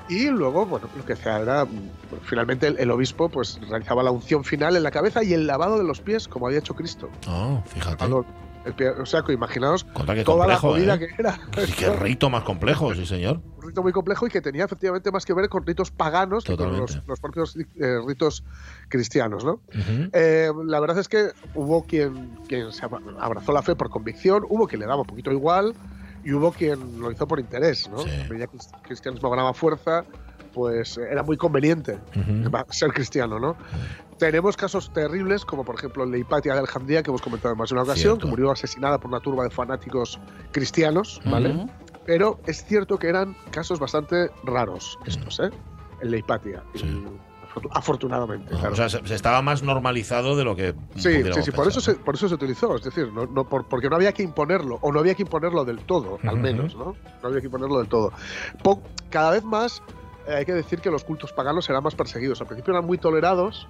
[0.08, 1.68] Y luego, bueno, lo que hacía era, mm,
[2.22, 5.78] finalmente el, el obispo pues realizaba la unción final en la cabeza y el lavado
[5.78, 7.08] de los pies, como había hecho Cristo.
[7.26, 7.96] Ah, fíjate.
[8.08, 8.24] Lavando
[8.66, 9.86] el o sea, que imaginaos
[10.24, 10.98] toda la movida ¿eh?
[10.98, 11.38] que era.
[11.78, 13.40] Qué rito más complejo, sí, señor.
[13.56, 16.56] un rito muy complejo y que tenía efectivamente más que ver con ritos paganos que
[16.56, 18.44] con los, los propios eh, ritos
[18.88, 19.60] cristianos, ¿no?
[20.12, 24.44] Eh, la verdad es que hubo quien, quien se abra- abrazó la fe por convicción,
[24.48, 25.74] hubo quien le daba un poquito igual
[26.24, 27.98] y hubo quien lo hizo por interés, ¿no?
[28.00, 28.10] Sí.
[28.28, 30.04] Veía que el cristianismo ganaba fuerza,
[30.52, 31.98] pues era muy conveniente
[32.70, 33.56] ser cristiano, ¿no?
[34.18, 37.58] Tenemos casos terribles, como por ejemplo el de Hipatia de Alejandría, que hemos comentado en
[37.58, 38.26] más de una ocasión, Cierto.
[38.26, 40.18] que murió asesinada por una turba de fanáticos
[40.52, 41.66] cristianos, ¿vale?
[42.06, 45.50] Pero es cierto que eran casos bastante raros estos, ¿eh?
[46.00, 46.62] El de Hipatia.
[46.74, 47.04] Sí.
[47.72, 48.72] Afortunadamente, claro.
[48.72, 50.74] O sea, se, se estaba más normalizado de lo que.
[50.96, 53.64] Sí, sí, sí, por eso, se, por eso se utilizó, es decir, no, no por-
[53.66, 56.94] porque no había que imponerlo, o no había que imponerlo del todo, al menos, ¿no?
[57.22, 58.12] No había que imponerlo del todo.
[58.62, 59.82] Po- cada vez más
[60.28, 62.42] eh, hay que decir que los cultos paganos serán más perseguidos.
[62.42, 63.66] Al principio eran muy tolerados,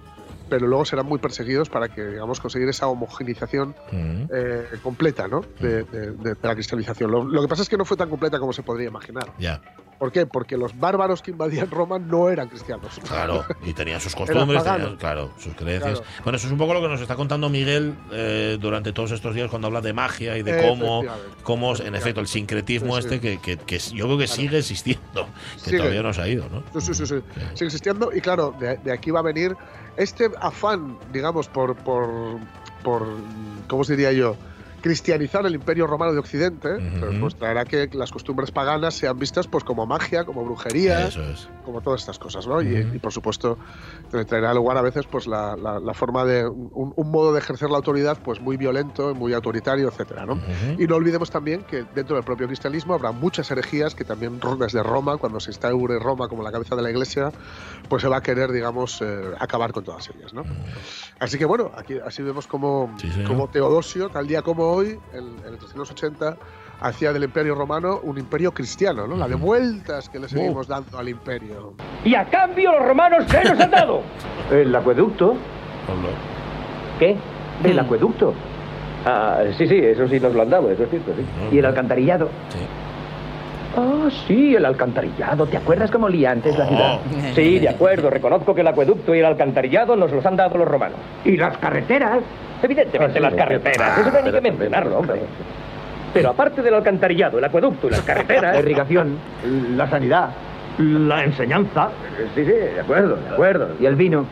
[0.49, 3.75] pero luego serán muy perseguidos para que, digamos, conseguir esa homogenización.
[3.91, 4.27] Ujú.
[4.33, 5.41] eh, completa, ¿no?
[5.59, 7.11] De, de- de- de la cristianización.
[7.11, 9.27] Lo, lo que pasa es que no fue tan completa como se podría imaginar.
[9.37, 9.61] Ya.
[9.97, 10.25] ¿Por qué?
[10.27, 12.99] Porque los bárbaros que invadían Roma no eran cristianos.
[13.07, 15.99] Claro, y tenían sus costumbres, tenían, claro, sus creencias.
[16.01, 16.13] Claro.
[16.23, 19.33] Bueno, eso es un poco lo que nos está contando Miguel eh, durante todos estos
[19.33, 21.03] días cuando habla de magia y de cómo,
[21.43, 23.07] cómo en efecto, el sincretismo Sí, sí.
[23.15, 25.77] este que, que- que yo creo que sigue existiendo, que Sigue.
[25.79, 26.61] todavía no se ha ido, ¿no?
[26.79, 27.23] Sí, sí, sí, sí.
[27.55, 29.55] Sigue existiendo y claro, de, de aquí va a venir
[29.97, 32.07] este afán, digamos, por, por,
[32.83, 33.07] por,
[33.67, 34.35] ¿cómo os diría yo?
[34.81, 37.19] Cristianizar el imperio romano de Occidente, Ujú.
[37.19, 41.17] pues traerá que las costumbres paganas sean vistas pues como magia, como brujería, es.
[41.65, 42.61] como todas estas cosas, ¿no?
[42.61, 43.57] Y- por supuesto
[44.11, 47.39] tra- traerá lugar a veces pues la, la- la forma de un, un modo de
[47.39, 50.39] ejercer la autoridad pues muy violento, muy autoritario, etcétera, ¿no?
[50.77, 54.83] Y no olvidemos también que dentro del propio cristianismo habrá muchas herejías que también desde
[54.83, 57.31] Roma, cuando se instaure Roma como la cabeza de la iglesia,
[57.87, 60.43] pues se va a querer, digamos, eh, acabar con todas ellas, ¿no?
[61.19, 65.39] Así que bueno, aquí así vemos como, Sí, como Teodosio, tal día como hoy, en,
[65.45, 66.37] en el 380,
[66.79, 69.15] hacía del imperio romano un imperio cristiano, ¿no?
[69.15, 71.73] La de vueltas que le seguimos dando al imperio.
[72.05, 74.01] Y a cambio los romanos, ¿qué nos han dado?
[74.51, 75.35] El acueducto.
[76.99, 77.17] ¿Qué?
[77.63, 78.33] El acueducto.
[79.05, 81.25] Ah, sí, sí, eso sí nos lo han dado, eso es cierto, sí.
[81.55, 82.29] Y el alcantarillado.
[82.49, 82.59] Sí.
[83.77, 85.45] Ah, sí, el alcantarillado.
[85.45, 86.67] ¿Te acuerdas cómo lía antes la Oh.
[86.67, 86.99] ciudad?
[87.35, 88.09] Sí, de acuerdo.
[88.09, 90.97] Reconozco que el acueducto y el alcantarillado nos los han dado los romanos.
[91.23, 92.19] Y las carreteras.
[92.63, 93.99] Evidentemente, Ah, sí, las carreteras.
[93.99, 95.21] Eso no hay ni que mencionarlo, hombre.
[96.13, 98.53] Pero aparte del alcantarillado, el acueducto y las carreteras.
[98.55, 99.17] La irrigación.
[99.75, 100.29] La sanidad.
[100.77, 101.89] La enseñanza.
[102.35, 103.69] Sí, sí, de acuerdo, de acuerdo.
[103.79, 104.27] Y el vino.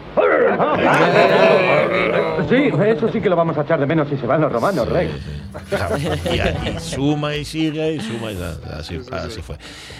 [2.49, 4.87] Sí, eso sí que lo vamos a echar de menos si se van los romanos,
[4.89, 5.09] rey.
[5.69, 5.95] Claro.
[5.97, 8.37] Y, y suma y sigue y suma y
[8.77, 9.57] así, así fue.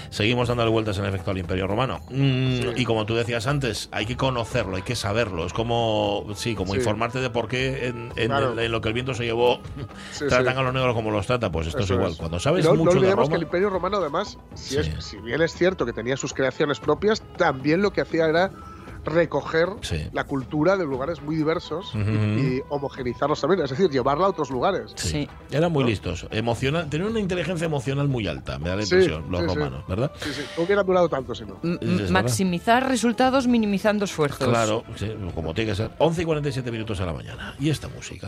[0.09, 1.99] Seguimos dándole vueltas en efecto al Imperio Romano.
[2.09, 5.45] Mm, Y como tú decías antes, hay que conocerlo, hay que saberlo.
[5.45, 6.79] Es como, sí, como Sí.
[6.79, 8.53] informarte de por qué en, en Claro.
[8.53, 9.59] el- en lo que el viento se llevó
[10.11, 10.59] Sí, tratan sí.
[10.59, 11.51] a los negros como los trata.
[11.51, 12.11] Pues esto Eso es igual.
[12.11, 12.17] es.
[12.17, 14.79] Cuando sabes no, no mucho de olvidemos Roma, que el Imperio Romano, además, si, Sí.
[14.81, 18.51] es- si bien es cierto que tenía sus creaciones propias, también lo que hacía era
[19.03, 20.07] recoger Sí.
[20.13, 22.01] la cultura de lugares muy diversos Ujú.
[22.09, 24.93] y homogenizarlos también, es decir, llevarla a otros lugares.
[24.95, 25.09] Sí.
[25.09, 25.29] Sí.
[25.51, 26.25] Eran muy listos.
[26.31, 29.55] Emocional, tenían una inteligencia emocional muy alta, me da la Sí, impresión, los sí, sí.
[29.55, 30.11] romanos, ¿verdad?
[30.19, 31.59] Sí, sí, no hubieran durado tanto si no.
[31.61, 32.09] Verdad.
[32.09, 34.49] maximizar resultados minimizando esfuerzos.
[34.49, 35.91] Claro, sí, como tiene que ser.
[35.99, 37.53] 11 y 47 minutos a la mañana.
[37.59, 38.27] Y esta música.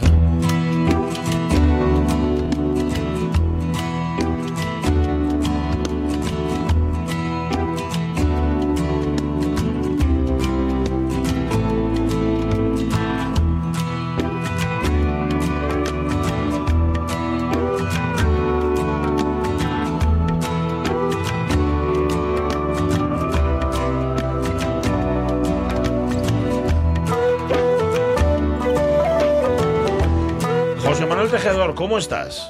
[31.98, 32.47] Estás?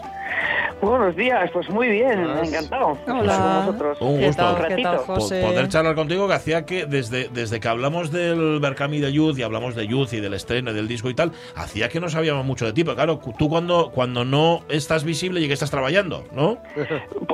[1.07, 2.97] Buenos días, pues muy bien, encantado.
[3.07, 3.63] Hola.
[3.65, 3.97] Vosotros.
[4.01, 4.41] Un ¿Qué gusto.
[4.43, 5.03] tal, Un ¿Qué tal, ratito.
[5.07, 5.41] Po- José?
[5.41, 9.43] poder charlar contigo que hacía que desde, desde que hablamos del Berkami de Youth y
[9.43, 12.45] hablamos de Youth y del estreno y del disco y tal, hacía que no sabíamos
[12.45, 12.83] mucho de ti.
[12.83, 16.57] Pero claro, tú cuando, cuando no estás visible y que estás trabajando, ¿no?
[16.75, 16.89] Pues,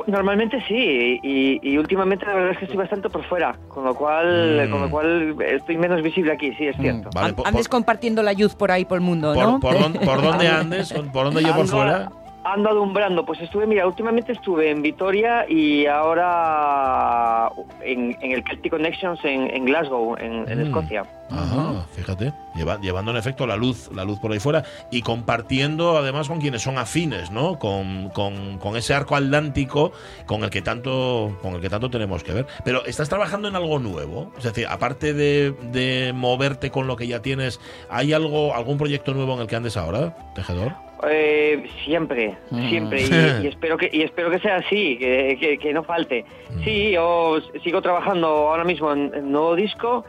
[0.06, 3.94] Normalmente sí, y, y últimamente la verdad es que estoy bastante por fuera, con lo
[3.96, 4.70] cual, Mm.
[4.70, 7.10] con lo cual estoy menos visible aquí, sí, es cierto.
[7.12, 9.58] Vale, An- por- Andes por- compartiendo la youth por ahí por el mundo, ¿Por, ¿no?
[9.58, 10.92] por dónde, por dónde andes?
[11.12, 12.08] ¿Por dónde yo por fuera?
[12.44, 17.50] Ando alumbrando, pues estuve, mira, últimamente estuve en Vitoria y ahora
[17.82, 20.66] en, en el Celtic Connections en, en Glasgow, en, en Mm.
[20.66, 21.04] Escocia.
[21.30, 25.96] Ajá, fíjate, lleva- llevando en efecto la luz, la luz por ahí fuera y compartiendo
[25.96, 27.58] además con quienes son afines, ¿no?
[27.58, 29.92] Con, con- con ese arco atlántico
[30.26, 32.46] con el que tanto, con el que tanto tenemos que ver.
[32.62, 37.06] Pero estás trabajando en algo nuevo, es decir, aparte de, de moverte con lo que
[37.06, 40.72] ya tienes, ¿hay algo, algún proyecto nuevo en el que andes ahora, tejedor?
[41.08, 42.68] Eh, siempre, Mm.
[42.68, 43.02] siempre,
[43.42, 46.24] y, y espero que y espero que sea así, que, que- que no falte.
[46.64, 50.04] Sí, yo sigo trabajando ahora mismo en, en nuevo disco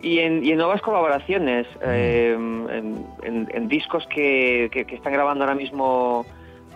[0.00, 5.56] y en, y en nuevas colaboraciones, eh, en, discos que, que- que están grabando ahora
[5.56, 6.24] mismo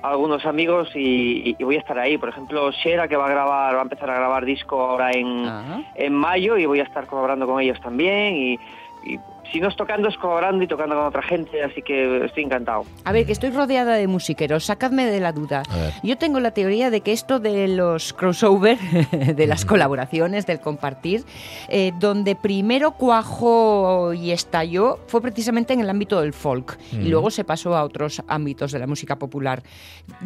[0.03, 2.19] algunos amigos y, y voy a estar ahí.
[2.19, 5.45] Por ejemplo, Shera que va a grabar, va a empezar a grabar disco ahora en,
[5.95, 8.59] en mayo y voy a estar colaborando con ellos también y,
[9.05, 9.19] y
[9.53, 12.85] si no es tocando es colaborando y tocando con otra gente, así que estoy encantado.
[13.05, 15.63] A ver, que estoy rodeada de musiqueros, sacadme de la duda.
[16.03, 18.79] Yo tengo la teoría de que esto de los crossover,
[19.11, 21.25] de las colaboraciones, del compartir,
[21.69, 27.31] eh, donde primero cuajó y estalló fue precisamente en el ámbito del folk y luego
[27.31, 29.63] se pasó a otros ámbitos de la música popular.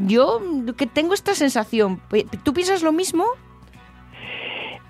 [0.06, 0.40] Yo
[0.76, 2.00] que tengo esta sensación,
[2.44, 3.24] ¿tú piensas lo mismo?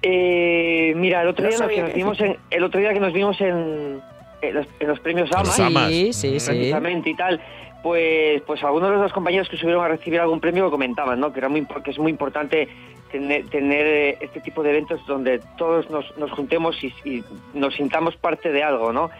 [0.02, 3.40] Eh, mira, el otro día nos, que vimos en, el otro día que nos vimos
[3.40, 4.00] en,
[4.48, 5.88] en los, en los premios AMA, Los AMA.
[5.88, 6.46] Sí, sí, sí.
[6.48, 7.40] precisamente y tal,
[7.82, 11.32] pues, pues algunos de los compañeros que subieron a recibir algún premio lo comentaban, ¿no?
[11.32, 12.68] Que, era muy, que es muy importante
[13.12, 17.22] tener, tener, eh, este tipo de eventos donde todos nos, nos juntemos y, y
[17.54, 19.10] nos sintamos parte de algo, ¿no?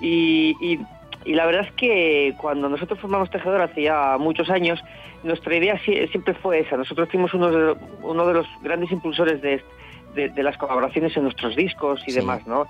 [0.00, 0.78] Y, y-
[1.24, 4.80] y la verdad es que cuando nosotros formamos Tejedor hace ya muchos años,
[5.22, 6.76] nuestra idea sie- siempre fue esa.
[6.76, 9.62] Nosotros fuimos uno de, uno de los grandes impulsores de,
[10.16, 12.18] de- de las colaboraciones en nuestros discos y Sí.
[12.18, 12.66] demás, ¿no?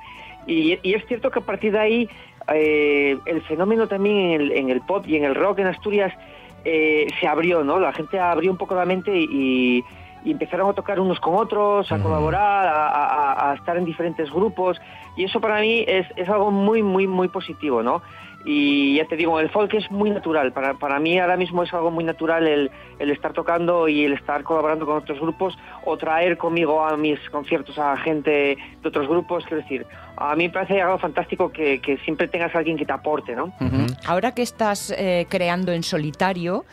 [0.46, 2.08] Y, y es cierto que a partir de ahí
[2.52, 6.12] eh, el fenómeno también en el, en el pop y en el rock en Asturias
[6.64, 7.78] eh, se abrió, ¿no?
[7.78, 9.84] La gente abrió un poco la mente y,
[10.24, 14.30] y empezaron a tocar unos con otros, a colaborar, a, a- a estar en diferentes
[14.30, 14.80] grupos
[15.16, 18.02] y eso para mí es, es algo muy, muy, muy positivo, ¿no?
[18.44, 20.52] Y ya te digo, el folk es muy natural.
[20.52, 24.14] Para, para mí ahora mismo es algo muy natural el, el estar tocando y el
[24.14, 28.30] estar colaborando con otros grupos o traer conmigo a mis conciertos a gente
[28.82, 29.44] de otros grupos.
[29.44, 29.86] Quiero decir,
[30.16, 33.34] a mí me parece algo fantástico que, que siempre tengas a alguien que te aporte,
[33.34, 33.46] ¿no?
[33.60, 33.86] Ujú.
[34.06, 36.64] Ahora que estás eh, creando en solitario,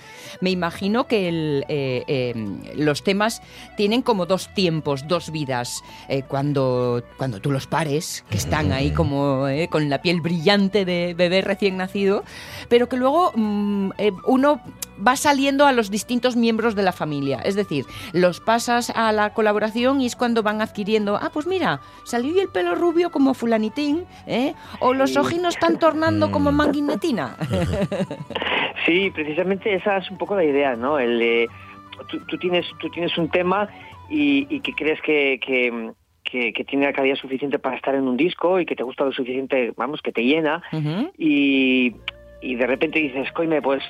[0.42, 2.34] me imagino que el, eh, eh,
[2.76, 3.42] los temas
[3.78, 5.84] tienen como dos tiempos, dos vidas.
[6.08, 10.86] Eh, cuando, cuando tú los pares, que están ahí como eh, con la piel brillante
[10.86, 12.24] de bebé recién nacido,
[12.70, 14.62] pero que luego mm, eh, uno
[15.06, 17.40] va saliendo a los distintos miembros de la familia.
[17.44, 21.82] Es decir, los pasas a la colaboración y es cuando van adquiriendo, ah, pues mira,
[22.06, 24.54] salió el pelo rubio como fulanitín, ¿eh?
[24.80, 26.56] o los ojinos están tornando como Mm.
[26.56, 27.36] manguinetina.
[28.86, 30.98] Sí, precisamente esa es un poco la idea, ¿no?
[30.98, 31.48] El, eh,
[32.08, 33.68] tú, tú tienes, tú tienes un tema
[34.10, 35.92] y, y que crees que, que,
[36.32, 39.04] que- que tiene la calidad suficiente para estar en un disco y que te gusta
[39.06, 40.62] lo suficiente, vamos, que te llena
[41.18, 41.96] y,
[42.42, 43.84] y de repente dices, coime, pues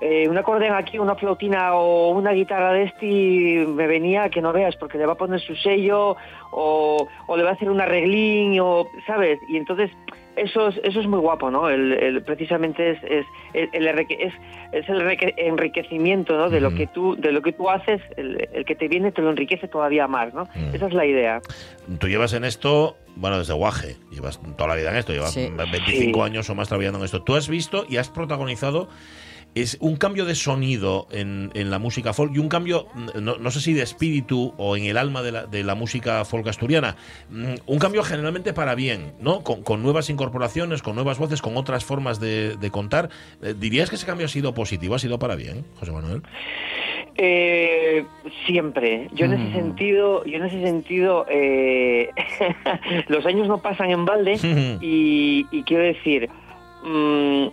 [0.00, 4.52] eh, un acordeón aquí, una flautina o una guitarra de este me venía que no
[4.52, 6.16] veas porque le va a poner su sello
[6.50, 9.38] o, o le va a hacer un arreglín o, ¿sabes?
[9.48, 9.90] Y entonces
[10.36, 11.68] eso es, eso es muy guapo, ¿no?
[11.68, 14.32] El, el- precisamente es, es, el, es,
[14.72, 16.48] es el enrique- enriquecimiento, ¿no?
[16.50, 19.22] De lo que tú, de lo que tú haces, el, el que te viene te
[19.22, 20.44] lo enriquece todavía más, ¿no?
[20.54, 20.74] Mm.
[20.74, 21.40] Esa es la idea.
[21.98, 25.50] Tú llevas en esto, bueno, desde Guaje, llevas toda la vida en esto, llevas Sí.
[25.56, 26.30] 25 Sí.
[26.30, 27.22] años o más trabajando en esto.
[27.22, 28.88] Tú has visto y has protagonizado
[29.54, 33.36] es un cambio de sonido en, en la música folk y un cambio, mm, no,
[33.36, 36.46] no sé si de espíritu o en el alma de la, de la música folk
[36.48, 36.96] asturiana,
[37.30, 39.42] Mm, un cambio generalmente para bien, ¿no?
[39.42, 43.08] Con, con nuevas incorporaciones, con nuevas voces, con otras formas de, de contar.
[43.42, 46.22] Eh, ¿Dirías que ese cambio ha sido positivo, ha sido para bien, José Manuel?
[47.16, 48.04] Eh,
[48.46, 49.08] siempre.
[49.14, 49.52] Yo en ese Mm.
[49.52, 52.08] sentido, yo en ese sentido, eh,
[53.08, 54.34] los años no pasan en balde
[54.80, 56.30] y, y quiero decir,
[56.84, 57.46] mm,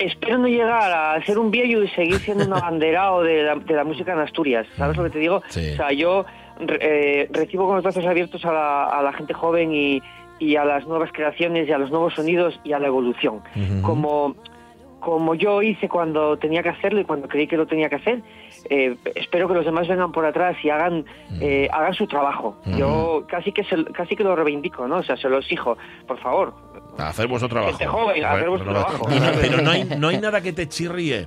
[0.00, 3.74] espero no llegar a ser un viejo y seguir siendo un abanderado de la, de
[3.74, 4.66] la música en Asturias.
[4.76, 5.42] ¿Sabes lo que te digo?
[5.48, 5.70] Sí.
[5.72, 6.24] O sea, yo
[6.60, 10.02] eh, recibo con los brazos abiertos a la, a la gente joven y,
[10.40, 13.42] y a las nuevas creaciones y a los nuevos sonidos y a la evolución
[13.82, 14.34] como,
[15.00, 18.22] como yo hice cuando tenía que hacerlo y cuando creí que lo tenía que hacer,
[18.68, 21.04] eh, espero que los demás vengan por atrás y hagan
[21.40, 22.56] eh, hagan su trabajo.
[22.66, 22.76] Ujú.
[22.78, 24.98] Yo casi que se- casi que lo reivindico, ¿no?
[24.98, 25.76] O sea, se lo exijo,
[26.06, 26.52] por favor.
[26.98, 27.70] A hacer vuestro trabajo.
[27.72, 29.08] Gente joven, a hacer vuestro trabajo.
[29.40, 31.26] pero no hay, no hay nada que te chirríe.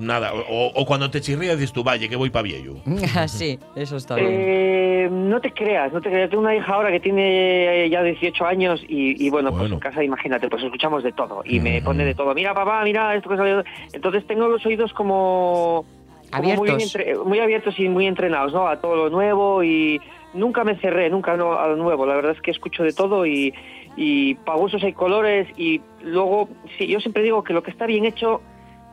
[0.00, 0.32] Nada.
[0.34, 2.74] O, o cuando te chirría dices tú, vaya, que voy pa' viejo.
[3.16, 4.28] Ah, sí, eso está bien.
[4.32, 6.30] Eh, no te creas, no te creas.
[6.30, 10.02] Tengo una hija ahora que tiene ya 18 años y, y bueno, pues en casa,
[10.02, 11.42] imagínate, pues escuchamos de todo.
[11.44, 11.86] Y me Ujú.
[11.86, 12.34] pone de todo.
[12.34, 13.62] Mira, papá, mira esto que salió.
[13.92, 15.84] Entonces tengo los oídos como...
[16.30, 16.94] como Muy, bien Abiertos.
[16.94, 18.66] entre- muy abiertos y muy entrenados, ¿no?
[18.68, 20.00] A todo lo nuevo y
[20.34, 22.06] nunca me cerré, nunca no, a lo nuevo.
[22.06, 23.52] La verdad es que escucho de todo y,
[23.96, 26.48] y para gustos hay colores y luego,
[26.78, 28.40] sí, yo siempre digo que lo que está bien hecho,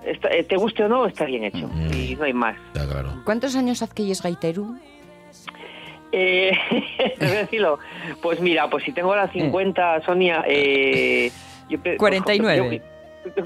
[0.05, 1.67] está- eh, te guste o no, está bien hecho.
[1.67, 1.93] Mm.
[1.93, 2.55] Y no hay más.
[2.73, 3.21] Ya, claro.
[3.25, 4.77] ¿Cuántos años hace que es gaiteru?
[6.11, 6.51] Eh,
[7.19, 7.79] decirlo.
[8.21, 11.31] Pues mira, pues si tengo las 50, Sonia, eh,
[11.69, 12.81] yo pe- 49.
[12.81, 12.81] yo-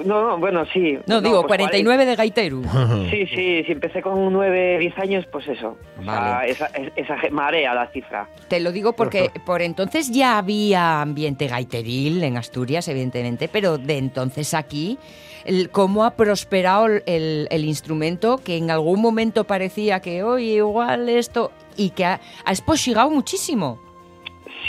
[0.05, 0.99] no, no, bueno, sí.
[1.07, 2.61] No, digo, pues 49 de gaiteru.
[3.09, 5.75] Sí, sí, si empecé con 9, 10 años, pues eso.
[5.99, 6.51] O sea, Vale.
[6.51, 8.27] esa, es- esa marea la cifra.
[8.47, 13.97] Te lo digo porque por entonces ya había ambiente gaiteril en Asturias, evidentemente, pero de
[13.97, 14.99] entonces aquí,
[15.45, 21.09] el- cómo ha prosperado el, el instrumento que en algún momento parecía que, oye, igual
[21.09, 23.79] esto, y que ha, ha exposigado muchísimo.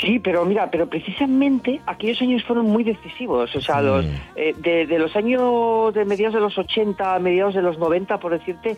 [0.01, 3.55] Sí, pero mira, pero precisamente aquellos años fueron muy decisivos.
[3.55, 3.85] O sea, Mm.
[3.85, 4.05] los,
[4.37, 8.19] eh, de, de los años de mediados de los 80 a mediados de los 90,
[8.19, 8.77] por decirte,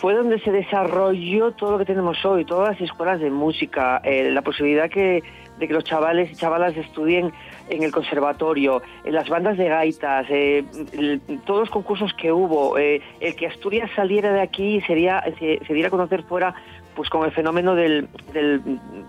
[0.00, 4.30] fue donde se desarrolló todo lo que tenemos hoy, todas las escuelas de música, eh,
[4.30, 5.22] la posibilidad que,
[5.58, 7.32] de que los chavales y chavalas estudien
[7.68, 12.78] en el conservatorio, en las bandas de gaitas, eh, el- todos los concursos que hubo,
[12.78, 16.54] eh, el que Asturias saliera de aquí y sería, se, se diera a conocer fuera
[16.94, 18.60] pues con el fenómeno del, del,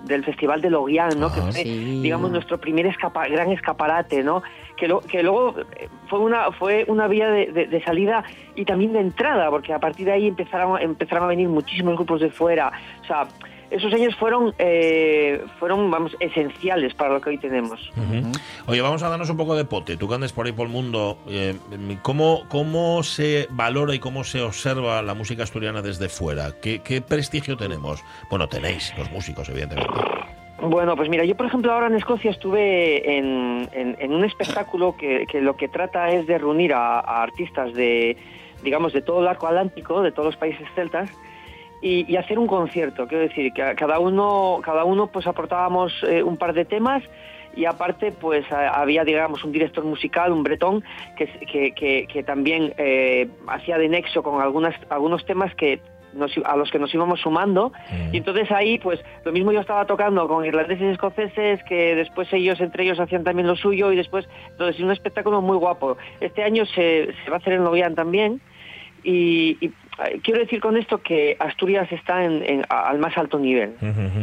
[0.05, 1.27] del Festival de Loguian, ¿no?
[1.27, 1.99] Ah, que fue, sí.
[2.01, 4.41] digamos, nuestro primer escapa- gran escaparate, ¿no?
[4.77, 8.23] Que, lo, que luego eh, fue una, fue una vía de, de- de salida
[8.55, 12.21] y también de entrada, porque a partir de ahí empezaron, empezaron a venir muchísimos grupos
[12.21, 12.71] de fuera.
[13.01, 13.27] O sea,
[13.73, 17.89] esos años fueron, eh, fueron vamos, esenciales para lo que hoy tenemos.
[17.97, 18.31] Ujú.
[18.67, 19.97] Oye, vamos a darnos un poco de pote.
[19.97, 21.55] Tú que andes por ahí por el mundo, eh,
[22.03, 26.51] ¿cómo, ¿cómo se valora y cómo se observa la música asturiana desde fuera?
[26.61, 28.03] ¿Qué, qué prestigio tenemos?
[28.29, 29.91] Bueno, tenéis los músicos, evidentemente.
[30.61, 34.95] Bueno, pues mira, yo por ejemplo ahora en Escocia estuve en, en- en un espectáculo
[34.95, 38.15] que, que lo que trata es de reunir a, a artistas de,
[38.63, 41.09] digamos, de todo el arco atlántico, de todos los países celtas,
[41.83, 43.07] y, y hacer un concierto.
[43.07, 47.03] Quiero decir, que cada uno, cada uno pues aportábamos eh, un par de temas
[47.55, 50.83] y aparte pues a- había digamos un director musical, un bretón,
[51.17, 55.79] que, que, que- que también eh, hacía de nexo con algunas, algunos temas que
[56.13, 57.71] nos a los que nos íbamos sumando
[58.13, 62.31] y entonces ahí, pues, lo mismo yo estaba tocando con irlandeses y escoceses, que después
[62.33, 65.97] ellos, entre ellos, hacían también lo suyo, y después, entonces, un espectáculo muy guapo.
[66.21, 68.41] Este año se, se va a hacer en Loguian también,
[69.03, 69.71] y, y,
[70.23, 73.75] quiero decir con esto que Asturias está en, en- al más alto nivel,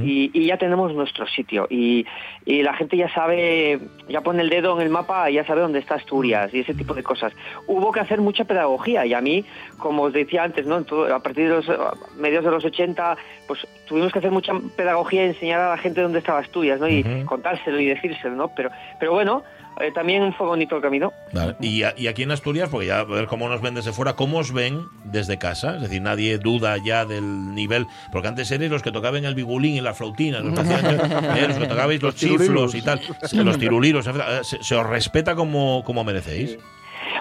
[0.05, 2.05] y, y ya tenemos nuestro sitio, y,
[2.45, 5.61] y la gente ya sabe, ya pone el dedo en el mapa, y ya sabe
[5.61, 7.33] dónde está Asturias, y ese tipo de cosas.
[7.67, 9.45] Hubo que hacer mucha pedagogía, y a mí,
[9.79, 10.83] como os decía antes, ¿no?
[10.85, 11.71] Todo- a partir de los
[12.19, 13.17] medios de los 80,
[13.47, 16.89] pues tuvimos que hacer mucha pedagogía y enseñar a la gente dónde estaba Asturias, ¿no?
[16.89, 18.53] Y contárselo y decírselo, ¿no?
[18.55, 19.43] Pero, pero bueno,
[19.79, 21.13] eh, también fue bonito el camino.
[21.33, 21.57] Vale.
[21.61, 24.15] Y, a- y aquí en Asturias, porque ya a ver cómo nos ven desde fuera,
[24.15, 25.77] ¿cómo os ven desde casa?
[25.77, 27.87] Es decir, nadie duda ya del nivel.
[28.13, 31.67] Porque antes erais los que tocaban el bigulín y la flautina, los eh, los que
[31.67, 33.01] tocabais los Los chiflos y tal,
[33.33, 34.07] los tiruliros.
[34.07, 34.13] eh,
[34.43, 36.59] Se, se os respeta como, como merecéis.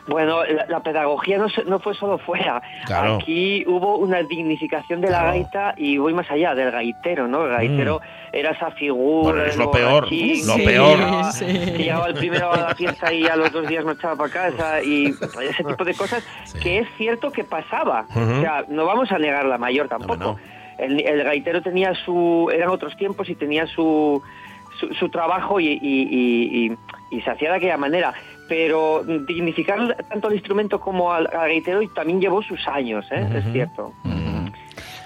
[0.09, 2.61] Bueno, la, la pedagogía no, se- no fue solo fuera.
[2.85, 3.15] Claro.
[3.21, 7.45] Aquí hubo una dignificación de la gaita y voy más allá del gaitero, ¿no?
[7.45, 8.01] El gaitero
[8.31, 9.31] era esa figura.
[9.33, 10.97] Bueno, es lo peor, lo peor.
[10.97, 11.45] Llegaba, Sí.
[11.45, 14.81] que llegaba el primero a la fiesta y a los dos días marchaba para casa
[14.83, 16.59] y ese tipo de cosas Sí.
[16.59, 18.05] que es cierto que pasaba.
[18.15, 20.15] O sea, no vamos a negar la mayor tampoco.
[20.17, 20.39] no.
[20.77, 22.49] El, el gaitero tenía su...
[22.53, 24.21] eran otros tiempos y tenía su,
[24.79, 26.67] su, su trabajo y, y- y-
[27.11, 28.13] y- y se hacía de aquella manera.
[28.49, 33.25] Pero dignificar tanto al instrumento como al, al gaitero y también llevó sus años, ¿eh?
[33.35, 33.53] es Ujú.
[33.53, 33.93] cierto.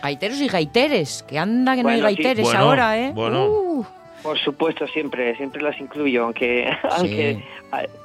[0.01, 2.23] Gaiteros y gaiteres, que anda que no Bueno, hay sí.
[2.23, 3.11] gaiteres Bueno, ahora, ¿eh?
[3.13, 3.45] bueno.
[3.47, 3.85] Uh,
[4.23, 7.43] Por supuesto, siempre, siempre las incluyo, aunque, aunque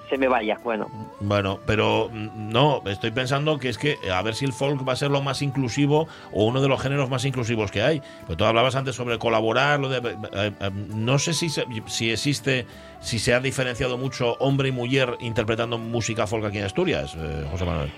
[0.08, 0.58] se me vaya.
[0.64, 0.88] Bueno,
[1.20, 4.86] Bueno, pero mm, no, estoy pensando que es que eh, a ver si el folk
[4.86, 8.02] va a ser lo más inclusivo o uno de los géneros más inclusivos que hay.
[8.26, 11.48] Pues tú hablabas antes sobre colaborar, lo de, eh, eh, no sé si,
[11.86, 12.66] si existe,
[13.00, 17.46] si se ha diferenciado mucho hombre y mujer interpretando música folk aquí en Asturias, eh,
[17.50, 17.92] José Manuel.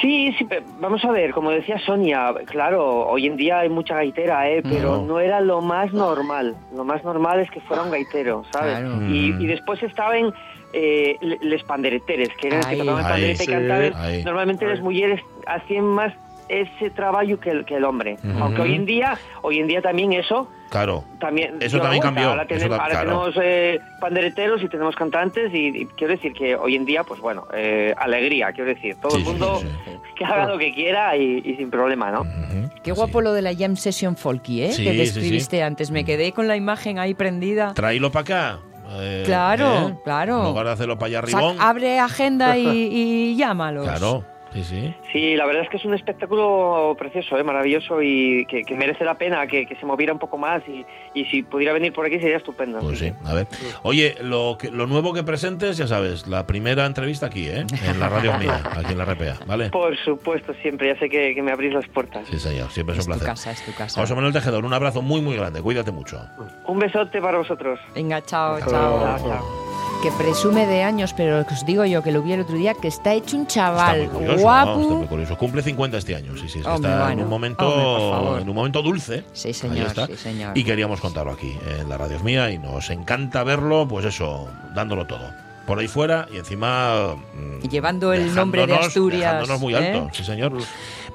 [0.00, 0.46] Sí, sí,
[0.80, 4.62] vamos a ver, como decía Sonia, claro, hoy en día hay mucha gaitera, ¿eh?
[4.62, 5.02] pero No.
[5.06, 6.56] no era lo más normal.
[6.74, 8.78] Lo más normal es que fuera un gaitero, ¿sabes?
[8.78, 8.94] Claro.
[9.08, 9.40] Y, Mm.
[9.40, 10.32] y después estaban
[10.72, 14.24] eh, le- les pandereteres, que eran los que tocaban el Ay, panderete y cantaban.
[14.24, 16.12] Normalmente las mujeres hacían más
[16.48, 18.16] ese trabajo que el, que el hombre.
[18.24, 18.42] Ujú.
[18.42, 21.04] Aunque hoy en día, hoy en día también eso Claro.
[21.20, 22.06] también Eso también vuelta.
[22.06, 23.08] cambió, Ahora, eso tenemos, ta- ahora claro.
[23.22, 27.20] tenemos eh, pandereteros y tenemos cantantes y, y quiero decir que hoy en día, pues
[27.20, 29.68] bueno, eh, alegría, quiero decir, todo Sí, el sí, mundo sí,
[30.16, 32.22] que haga lo que quiera y, y sin problema, ¿no?
[32.22, 32.96] Ujú, Qué sí.
[32.96, 34.72] guapo lo de la jam session folky, ¿eh?
[34.72, 35.62] Sí, que sí, describiste sí.
[35.62, 35.90] antes.
[35.90, 37.72] Me quedé con la imagen ahí prendida.
[37.74, 38.58] Tráelo para acá.
[38.98, 39.94] eh, Claro, ¿eh?
[40.04, 40.38] claro.
[40.40, 41.54] En lugar de hacerlo para allá arriba.
[41.60, 43.84] abre agenda y, y llámalos.
[43.86, 44.24] Claro,
[44.56, 44.94] sí, sí.
[45.12, 47.44] Sí, la verdad es que es un espectáculo precioso, ¿eh?
[47.44, 50.84] maravilloso y que, que merece la pena que, que se moviera un poco más y,
[51.14, 52.78] y si pudiera venir por aquí sería estupendo.
[52.80, 53.46] Pues sí, a ver.
[53.82, 57.64] Oye, lo, que, lo nuevo que presentes, ya sabes, la primera entrevista aquí, ¿eh?
[57.84, 59.70] En la radio mía, aquí en la RPA, ¿vale?
[59.70, 62.26] Por supuesto, siempre, ya sé que, que me abrís las puertas.
[62.28, 63.34] Sí, señor, siempre es Es un tu placer.
[63.34, 64.00] casa, es tu casa.
[64.00, 65.60] José Manuel Tejedor, un abrazo muy, muy grande.
[65.62, 66.20] Cuídate mucho.
[66.66, 67.78] Un besote para vosotros.
[67.94, 69.00] Venga, chao, Chao, chao.
[69.00, 69.65] Chao, chao.
[70.02, 72.86] Que presume de años, pero os digo yo, que lo vi el otro día, que
[72.86, 74.74] está hecho un Está chaval muy curioso, guapo.
[74.76, 74.82] ¿no?
[74.82, 75.36] Está muy curioso.
[75.38, 76.60] Cumple 50 este año, sí, sí.
[76.64, 78.40] Hombre, está en un momento, Hombre, por favor.
[78.42, 79.24] en un momento dulce.
[79.32, 80.06] Sí, señor, está.
[80.06, 80.56] sí, señor.
[80.56, 85.06] Y queríamos contarlo aquí, en la radio mía, y nos encanta verlo, pues eso, dándolo
[85.06, 85.28] todo.
[85.66, 87.16] Por ahí fuera y encima.
[87.34, 89.78] mm, Y llevando el nombre de Asturias, Dejándonos muy ¿eh?
[89.92, 90.52] alto, sí, señor.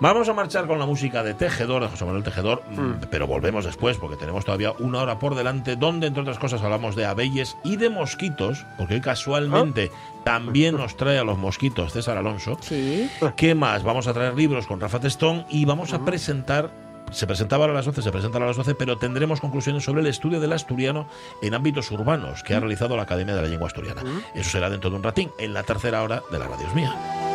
[0.02, 3.66] Vamos a marchar con la música de Tejedor, de José Manuel Tejedor, mm, pero volvemos
[3.66, 7.56] después porque tenemos todavía una hora por delante, donde, entre otras cosas, hablamos de abelles
[7.64, 9.92] y de mosquitos, porque hoy casualmente
[10.24, 12.58] también nos trae a los mosquitos César Alonso.
[12.62, 13.12] Sí.
[13.36, 13.84] ¿Qué más?
[13.84, 16.72] Vamos a traer libros con Rafa Testón y vamos a presentar.
[17.12, 20.08] Se presentaba a las 12, se presenta a las 12, pero tendremos conclusiones sobre el
[20.08, 21.08] estudio del asturiano
[21.44, 24.02] en ámbitos urbanos que ha realizado la Academia de la Lengua Asturiana.
[24.34, 27.31] Eso será dentro de un ratín, en la tercera hora de la Radio Es Mía.